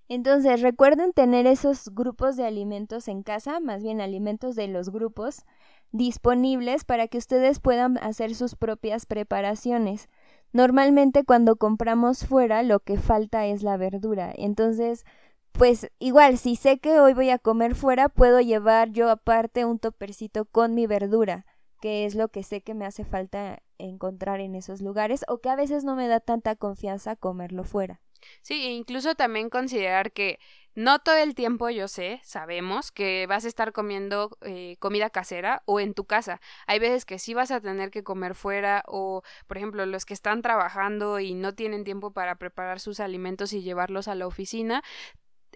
Entonces, 0.08 0.62
recuerden 0.62 1.12
tener 1.12 1.46
esos 1.46 1.88
grupos 1.94 2.36
de 2.36 2.46
alimentos 2.46 3.08
en 3.08 3.22
casa, 3.22 3.58
más 3.60 3.82
bien 3.82 4.00
alimentos 4.00 4.54
de 4.54 4.68
los 4.68 4.90
grupos, 4.90 5.44
disponibles 5.92 6.84
para 6.84 7.08
que 7.08 7.18
ustedes 7.18 7.60
puedan 7.60 7.98
hacer 7.98 8.34
sus 8.34 8.54
propias 8.54 9.06
preparaciones. 9.06 10.08
Normalmente 10.52 11.24
cuando 11.24 11.56
compramos 11.56 12.24
fuera 12.26 12.62
lo 12.62 12.80
que 12.80 12.98
falta 12.98 13.46
es 13.46 13.62
la 13.62 13.76
verdura. 13.76 14.32
Entonces, 14.36 15.04
pues 15.52 15.90
igual, 15.98 16.38
si 16.38 16.56
sé 16.56 16.78
que 16.78 17.00
hoy 17.00 17.14
voy 17.14 17.30
a 17.30 17.38
comer 17.38 17.74
fuera, 17.74 18.08
puedo 18.08 18.40
llevar 18.40 18.90
yo 18.90 19.10
aparte 19.10 19.64
un 19.64 19.78
topercito 19.78 20.44
con 20.44 20.74
mi 20.74 20.86
verdura, 20.86 21.46
que 21.80 22.04
es 22.04 22.14
lo 22.14 22.28
que 22.28 22.42
sé 22.42 22.62
que 22.62 22.74
me 22.74 22.86
hace 22.86 23.04
falta 23.04 23.62
encontrar 23.78 24.40
en 24.40 24.54
esos 24.54 24.80
lugares 24.82 25.24
o 25.28 25.38
que 25.38 25.48
a 25.50 25.56
veces 25.56 25.84
no 25.84 25.96
me 25.96 26.08
da 26.08 26.20
tanta 26.20 26.56
confianza 26.56 27.16
comerlo 27.16 27.64
fuera. 27.64 28.00
Sí, 28.42 28.54
e 28.66 28.70
incluso 28.72 29.14
también 29.14 29.50
considerar 29.50 30.12
que 30.12 30.38
no 30.74 30.98
todo 30.98 31.16
el 31.16 31.34
tiempo 31.34 31.70
yo 31.70 31.88
sé, 31.88 32.20
sabemos 32.22 32.92
que 32.92 33.26
vas 33.26 33.46
a 33.46 33.48
estar 33.48 33.72
comiendo 33.72 34.36
eh, 34.42 34.76
comida 34.78 35.08
casera 35.08 35.62
o 35.64 35.80
en 35.80 35.94
tu 35.94 36.04
casa. 36.04 36.40
Hay 36.66 36.78
veces 36.78 37.06
que 37.06 37.18
sí 37.18 37.32
vas 37.32 37.50
a 37.50 37.60
tener 37.62 37.90
que 37.90 38.04
comer 38.04 38.34
fuera 38.34 38.84
o, 38.86 39.22
por 39.46 39.56
ejemplo, 39.56 39.86
los 39.86 40.04
que 40.04 40.12
están 40.12 40.42
trabajando 40.42 41.18
y 41.18 41.32
no 41.34 41.54
tienen 41.54 41.84
tiempo 41.84 42.12
para 42.12 42.34
preparar 42.36 42.78
sus 42.78 43.00
alimentos 43.00 43.54
y 43.54 43.62
llevarlos 43.62 44.06
a 44.06 44.14
la 44.14 44.26
oficina, 44.26 44.82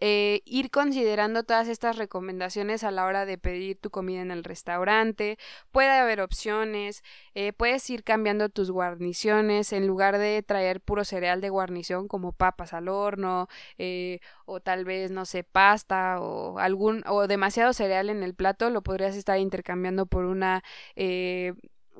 eh, 0.01 0.43
ir 0.47 0.71
considerando 0.71 1.43
todas 1.45 1.69
estas 1.69 1.97
recomendaciones 1.97 2.85
a 2.85 2.91
la 2.91 3.05
hora 3.05 3.27
de 3.27 3.39
pedir 3.39 3.79
tu 3.79 3.91
comida 3.91 4.23
en 4.23 4.31
el 4.31 4.45
restaurante. 4.45 5.39
Puede 5.71 5.91
haber 5.91 6.21
opciones, 6.21 7.03
eh, 7.35 7.53
puedes 7.53 7.89
ir 7.91 8.03
cambiando 8.05 8.49
tus 8.49 8.71
guarniciones 8.71 9.73
en 9.73 9.87
lugar 9.87 10.19
de 10.19 10.43
traer 10.43 10.81
puro 10.81 11.05
cereal 11.05 11.41
de 11.41 11.51
guarnición 11.51 12.09
como 12.09 12.33
papas 12.33 12.73
al 12.73 12.89
horno 12.89 13.49
eh, 13.79 14.21
o 14.47 14.61
tal 14.61 14.85
vez 14.85 15.11
no 15.11 15.25
sé 15.27 15.45
pasta 15.45 16.21
o 16.21 16.59
algún 16.59 17.05
o 17.07 17.27
demasiado 17.27 17.73
cereal 17.73 18.11
en 18.11 18.23
el 18.23 18.35
plato 18.35 18.71
lo 18.71 18.83
podrías 18.83 19.17
estar 19.17 19.39
intercambiando 19.39 20.07
por 20.07 20.25
una 20.25 20.63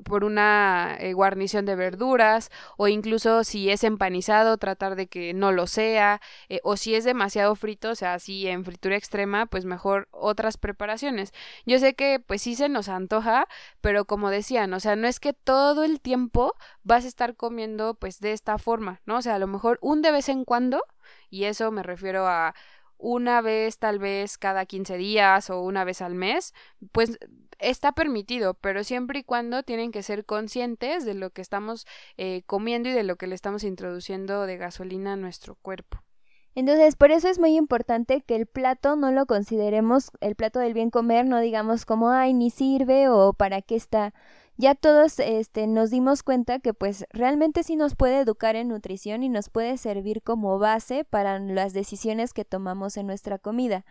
por 0.03 0.23
una 0.23 0.97
eh, 0.99 1.13
guarnición 1.13 1.65
de 1.65 1.75
verduras 1.75 2.49
o 2.77 2.87
incluso 2.87 3.43
si 3.43 3.69
es 3.69 3.83
empanizado 3.83 4.57
tratar 4.57 4.95
de 4.95 5.07
que 5.07 5.33
no 5.33 5.51
lo 5.51 5.67
sea 5.67 6.21
eh, 6.49 6.59
o 6.63 6.77
si 6.77 6.95
es 6.95 7.03
demasiado 7.03 7.55
frito 7.55 7.91
o 7.91 7.95
sea 7.95 8.13
así 8.13 8.47
en 8.47 8.65
fritura 8.65 8.95
extrema 8.95 9.45
pues 9.45 9.65
mejor 9.65 10.07
otras 10.11 10.57
preparaciones. 10.57 11.33
Yo 11.65 11.79
sé 11.79 11.93
que 11.93 12.19
pues 12.19 12.41
sí 12.41 12.55
se 12.55 12.69
nos 12.69 12.89
antoja 12.89 13.47
pero 13.81 14.05
como 14.05 14.29
decían 14.29 14.73
o 14.73 14.79
sea 14.79 14.95
no 14.95 15.07
es 15.07 15.19
que 15.19 15.33
todo 15.33 15.83
el 15.83 16.01
tiempo 16.01 16.55
vas 16.83 17.05
a 17.05 17.07
estar 17.07 17.35
comiendo 17.35 17.95
pues 17.95 18.19
de 18.19 18.33
esta 18.33 18.57
forma 18.57 19.01
no 19.05 19.17
o 19.17 19.21
sea 19.21 19.35
a 19.35 19.39
lo 19.39 19.47
mejor 19.47 19.77
un 19.81 20.01
de 20.01 20.11
vez 20.11 20.29
en 20.29 20.45
cuando 20.45 20.83
y 21.29 21.45
eso 21.45 21.71
me 21.71 21.83
refiero 21.83 22.27
a 22.27 22.53
una 23.01 23.41
vez 23.41 23.79
tal 23.79 23.99
vez 23.99 24.37
cada 24.37 24.65
15 24.65 24.95
días 24.97 25.49
o 25.49 25.61
una 25.61 25.83
vez 25.83 26.01
al 26.01 26.15
mes, 26.15 26.53
pues 26.91 27.17
está 27.59 27.91
permitido, 27.91 28.53
pero 28.53 28.83
siempre 28.83 29.19
y 29.19 29.23
cuando 29.23 29.63
tienen 29.63 29.91
que 29.91 30.03
ser 30.03 30.25
conscientes 30.25 31.05
de 31.05 31.13
lo 31.13 31.31
que 31.31 31.41
estamos 31.41 31.85
eh, 32.17 32.43
comiendo 32.45 32.89
y 32.89 32.93
de 32.93 33.03
lo 33.03 33.15
que 33.15 33.27
le 33.27 33.35
estamos 33.35 33.63
introduciendo 33.63 34.45
de 34.45 34.57
gasolina 34.57 35.13
a 35.13 35.17
nuestro 35.17 35.55
cuerpo. 35.55 36.03
Entonces, 36.53 36.95
por 36.95 37.11
eso 37.11 37.29
es 37.29 37.39
muy 37.39 37.55
importante 37.55 38.21
que 38.21 38.35
el 38.35 38.45
plato 38.45 38.97
no 38.97 39.11
lo 39.11 39.25
consideremos 39.25 40.11
el 40.19 40.35
plato 40.35 40.59
del 40.59 40.73
bien 40.73 40.89
comer, 40.89 41.25
no 41.25 41.39
digamos 41.39 41.85
como, 41.85 42.09
ay, 42.09 42.33
ni 42.33 42.49
sirve 42.49 43.07
o 43.07 43.33
para 43.33 43.61
qué 43.61 43.75
está. 43.75 44.13
Ya 44.61 44.75
todos 44.75 45.17
este, 45.17 45.65
nos 45.65 45.89
dimos 45.89 46.21
cuenta 46.21 46.59
que 46.59 46.75
pues 46.75 47.07
realmente 47.09 47.63
sí 47.63 47.75
nos 47.75 47.95
puede 47.95 48.19
educar 48.19 48.55
en 48.55 48.67
nutrición 48.67 49.23
y 49.23 49.29
nos 49.29 49.49
puede 49.49 49.75
servir 49.75 50.21
como 50.21 50.59
base 50.59 51.03
para 51.03 51.39
las 51.39 51.73
decisiones 51.73 52.31
que 52.31 52.45
tomamos 52.45 52.95
en 52.95 53.07
nuestra 53.07 53.39
comida. 53.39 53.85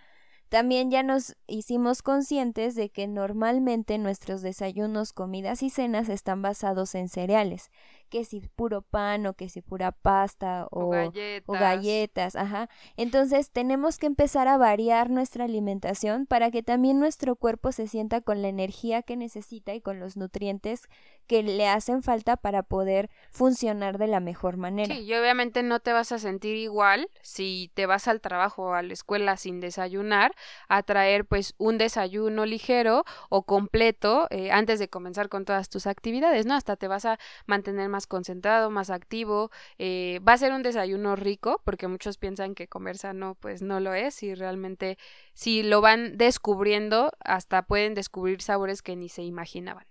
También 0.49 0.93
ya 0.93 1.03
nos 1.03 1.35
hicimos 1.49 2.03
conscientes 2.03 2.77
de 2.77 2.89
que 2.89 3.09
normalmente 3.09 3.99
nuestros 3.99 4.43
desayunos, 4.43 5.13
comidas 5.13 5.65
y 5.65 5.71
cenas 5.71 6.09
están 6.09 6.41
basados 6.41 6.95
en 6.95 7.09
cereales, 7.09 7.73
que 8.11 8.25
si 8.25 8.41
puro 8.41 8.83
pan 8.83 9.25
o 9.27 9.33
que 9.35 9.49
si 9.49 9.63
pura 9.63 9.93
pasta 9.93 10.67
o, 10.71 10.87
O 10.87 10.91
galletas. 10.91 11.49
o 11.49 11.53
galletas, 11.53 12.37
ajá. 12.37 12.69
Entonces 12.97 13.51
tenemos 13.51 13.97
que 13.99 14.07
empezar 14.07 14.49
a 14.49 14.59
variar 14.59 15.09
nuestra 15.09 15.45
alimentación 15.45 16.27
para 16.27 16.51
que 16.51 16.63
también 16.63 16.99
nuestro 17.01 17.37
cuerpo 17.37 17.73
se 17.73 17.87
sienta 17.87 18.21
con 18.21 18.43
la 18.43 18.49
energía 18.49 19.03
que 19.03 19.17
necesita 19.17 19.73
y 19.75 19.81
con 19.81 19.99
los 20.01 20.17
nutrientes 20.17 20.83
que 21.27 21.43
le 21.45 21.69
hacen 21.69 22.03
falta 22.03 22.37
para 22.37 22.65
poder 22.65 23.09
funcionar 23.31 23.99
de 23.99 24.09
la 24.09 24.19
mejor 24.19 24.57
manera. 24.57 24.93
Sí, 24.93 25.03
y 25.03 25.15
obviamente 25.15 25.63
no 25.63 25.79
te 25.79 25.93
vas 25.93 26.11
a 26.11 26.19
sentir 26.19 26.57
igual 26.57 27.09
si 27.23 27.71
te 27.75 27.87
vas 27.87 28.09
al 28.09 28.21
trabajo 28.21 28.65
o 28.65 28.73
a 28.75 28.83
la 28.83 28.93
escuela 28.93 29.37
sin 29.37 29.61
desayunar, 29.61 30.35
a 30.69 30.83
traer 30.83 31.25
pues 31.25 31.55
un 31.57 31.79
desayuno 31.79 32.47
ligero 32.47 33.05
o 33.29 33.45
completo 33.45 34.27
eh, 34.31 34.51
antes 34.51 34.81
de 34.81 34.89
comenzar 34.89 35.29
con 35.29 35.45
todas 35.45 35.69
tus 35.69 35.87
actividades, 35.87 36.47
¿no? 36.47 36.55
Hasta 36.55 36.75
te 36.75 36.89
vas 36.89 37.05
a 37.05 37.19
mantener 37.47 37.89
más 37.89 38.00
concentrado, 38.07 38.71
más 38.71 38.91
activo, 38.91 39.51
eh, 39.79 40.21
va 40.27 40.35
a 40.35 40.39
ser 40.39 40.53
un 40.53 40.63
desayuno 40.63 41.17
rico, 41.17 41.61
porque 41.65 41.89
muchos 41.89 42.19
piensan 42.19 42.55
que 42.55 42.69
comer 42.69 42.99
sano 42.99 43.37
pues 43.41 43.63
no 43.63 43.81
lo 43.81 43.95
es 43.95 44.23
y 44.23 44.35
realmente 44.35 44.99
si 45.35 45.63
lo 45.63 45.81
van 45.81 46.17
descubriendo, 46.17 47.13
hasta 47.21 47.63
pueden 47.63 47.95
descubrir 47.95 48.43
sabores 48.43 48.83
que 48.83 48.97
ni 48.97 49.09
se 49.09 49.23
imaginaban. 49.23 49.87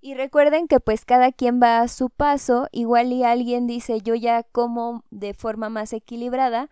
Y 0.00 0.14
recuerden 0.14 0.68
que 0.68 0.78
pues 0.78 1.04
cada 1.04 1.32
quien 1.32 1.60
va 1.60 1.80
a 1.80 1.88
su 1.88 2.08
paso, 2.08 2.68
igual 2.70 3.12
y 3.12 3.24
alguien 3.24 3.66
dice 3.66 4.00
yo 4.00 4.14
ya 4.14 4.44
como 4.44 5.04
de 5.10 5.34
forma 5.34 5.70
más 5.70 5.92
equilibrada 5.92 6.70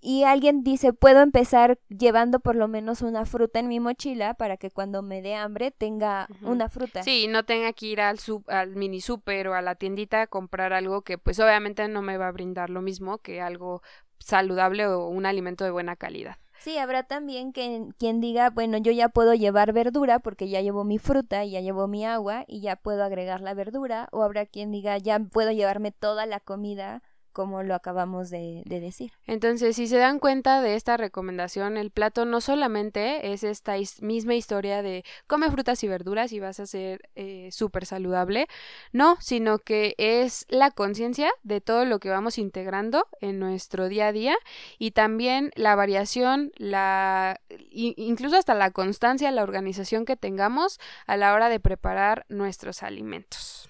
y 0.00 0.24
alguien 0.24 0.62
dice 0.62 0.92
puedo 0.92 1.20
empezar 1.20 1.78
llevando 1.88 2.40
por 2.40 2.56
lo 2.56 2.68
menos 2.68 3.02
una 3.02 3.24
fruta 3.24 3.58
en 3.58 3.68
mi 3.68 3.80
mochila 3.80 4.34
para 4.34 4.56
que 4.56 4.70
cuando 4.70 5.02
me 5.02 5.22
dé 5.22 5.34
hambre 5.34 5.70
tenga 5.70 6.28
una 6.42 6.68
fruta. 6.68 7.02
Sí, 7.02 7.26
no 7.28 7.44
tenga 7.44 7.72
que 7.72 7.86
ir 7.86 8.00
al, 8.00 8.18
sup- 8.18 8.48
al 8.48 8.76
mini 8.76 9.00
super 9.00 9.48
o 9.48 9.54
a 9.54 9.62
la 9.62 9.74
tiendita 9.74 10.22
a 10.22 10.26
comprar 10.26 10.72
algo 10.72 11.02
que 11.02 11.18
pues 11.18 11.40
obviamente 11.40 11.86
no 11.88 12.02
me 12.02 12.16
va 12.16 12.28
a 12.28 12.32
brindar 12.32 12.70
lo 12.70 12.82
mismo 12.82 13.18
que 13.18 13.40
algo 13.40 13.82
saludable 14.18 14.86
o 14.86 15.08
un 15.08 15.26
alimento 15.26 15.64
de 15.64 15.70
buena 15.70 15.96
calidad. 15.96 16.36
Sí, 16.58 16.76
habrá 16.76 17.04
también 17.04 17.52
que, 17.52 17.86
quien 17.98 18.20
diga, 18.20 18.50
bueno, 18.50 18.78
yo 18.78 18.90
ya 18.90 19.08
puedo 19.08 19.32
llevar 19.32 19.72
verdura 19.72 20.18
porque 20.18 20.48
ya 20.48 20.60
llevo 20.60 20.82
mi 20.82 20.98
fruta 20.98 21.44
y 21.44 21.52
ya 21.52 21.60
llevo 21.60 21.86
mi 21.86 22.04
agua 22.04 22.44
y 22.48 22.60
ya 22.60 22.74
puedo 22.74 23.04
agregar 23.04 23.40
la 23.40 23.54
verdura, 23.54 24.08
o 24.10 24.24
habrá 24.24 24.44
quien 24.44 24.72
diga, 24.72 24.98
ya 24.98 25.20
puedo 25.20 25.52
llevarme 25.52 25.92
toda 25.92 26.26
la 26.26 26.40
comida 26.40 27.00
como 27.32 27.62
lo 27.62 27.74
acabamos 27.74 28.30
de, 28.30 28.62
de 28.64 28.80
decir. 28.80 29.12
Entonces, 29.26 29.76
si 29.76 29.86
se 29.86 29.98
dan 29.98 30.18
cuenta 30.18 30.60
de 30.60 30.74
esta 30.74 30.96
recomendación, 30.96 31.76
el 31.76 31.90
plato 31.90 32.24
no 32.24 32.40
solamente 32.40 33.32
es 33.32 33.44
esta 33.44 33.74
misma 34.00 34.34
historia 34.34 34.82
de 34.82 35.04
come 35.26 35.50
frutas 35.50 35.82
y 35.84 35.88
verduras 35.88 36.32
y 36.32 36.40
vas 36.40 36.60
a 36.60 36.66
ser 36.66 37.08
eh, 37.14 37.48
súper 37.52 37.86
saludable, 37.86 38.46
no, 38.92 39.16
sino 39.20 39.58
que 39.58 39.94
es 39.98 40.46
la 40.48 40.70
conciencia 40.70 41.30
de 41.42 41.60
todo 41.60 41.84
lo 41.84 41.98
que 41.98 42.10
vamos 42.10 42.38
integrando 42.38 43.06
en 43.20 43.38
nuestro 43.38 43.88
día 43.88 44.08
a 44.08 44.12
día 44.12 44.36
y 44.78 44.92
también 44.92 45.50
la 45.54 45.74
variación, 45.74 46.52
la 46.56 47.40
incluso 47.70 48.36
hasta 48.36 48.54
la 48.54 48.70
constancia, 48.70 49.30
la 49.30 49.42
organización 49.42 50.04
que 50.04 50.16
tengamos 50.16 50.78
a 51.06 51.16
la 51.16 51.34
hora 51.34 51.48
de 51.48 51.60
preparar 51.60 52.24
nuestros 52.28 52.82
alimentos. 52.82 53.67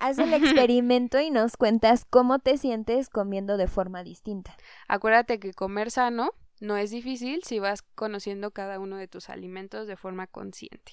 Haz 0.00 0.18
el 0.18 0.32
experimento 0.34 1.20
y 1.20 1.30
nos 1.30 1.56
cuentas 1.56 2.04
cómo 2.04 2.38
te 2.38 2.58
sientes 2.58 3.08
comiendo 3.08 3.56
de 3.56 3.68
forma 3.68 4.02
distinta. 4.02 4.56
Acuérdate 4.88 5.38
que 5.38 5.52
comer 5.52 5.90
sano 5.90 6.30
no 6.60 6.76
es 6.76 6.90
difícil 6.90 7.42
si 7.44 7.58
vas 7.58 7.82
conociendo 7.94 8.50
cada 8.50 8.80
uno 8.80 8.96
de 8.96 9.08
tus 9.08 9.30
alimentos 9.30 9.86
de 9.86 9.96
forma 9.96 10.26
consciente. 10.26 10.92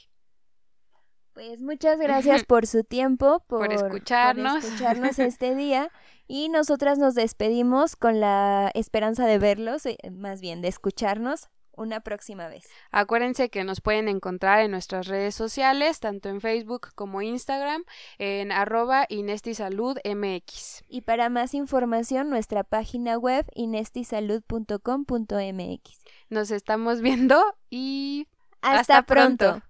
Pues 1.33 1.61
muchas 1.61 1.99
gracias 1.99 2.43
por 2.47 2.65
su 2.65 2.83
tiempo, 2.83 3.43
por, 3.47 3.67
Por 3.67 3.73
escucharnos. 3.73 4.53
por 4.53 4.63
escucharnos 4.63 5.19
este 5.19 5.55
día 5.55 5.91
y 6.27 6.49
nosotras 6.49 6.97
nos 6.97 7.15
despedimos 7.15 7.95
con 7.95 8.19
la 8.19 8.71
esperanza 8.73 9.25
de 9.25 9.37
verlos, 9.37 9.85
eh, 9.85 9.97
más 10.11 10.41
bien 10.41 10.61
de 10.61 10.67
escucharnos 10.67 11.49
una 11.77 12.01
próxima 12.01 12.47
vez. 12.47 12.67
Acuérdense 12.91 13.49
que 13.49 13.63
nos 13.63 13.81
pueden 13.81 14.07
encontrar 14.09 14.59
en 14.59 14.71
nuestras 14.71 15.07
redes 15.07 15.35
sociales, 15.35 15.99
tanto 15.99 16.29
en 16.29 16.41
Facebook 16.41 16.89
como 16.95 17.21
Instagram, 17.21 17.83
en 18.17 18.51
arroba 18.51 19.05
inestisaludmx. 19.09 20.83
Y 20.89 21.01
para 21.01 21.29
más 21.29 21.53
información, 21.53 22.29
nuestra 22.29 22.63
página 22.63 23.17
web 23.17 23.45
inestisalud.com.mx. 23.55 26.03
Nos 26.29 26.51
estamos 26.51 27.01
viendo 27.01 27.41
y 27.69 28.27
Hasta, 28.61 28.97
Hasta 28.97 29.01
pronto. 29.03 29.45
pronto. 29.45 29.65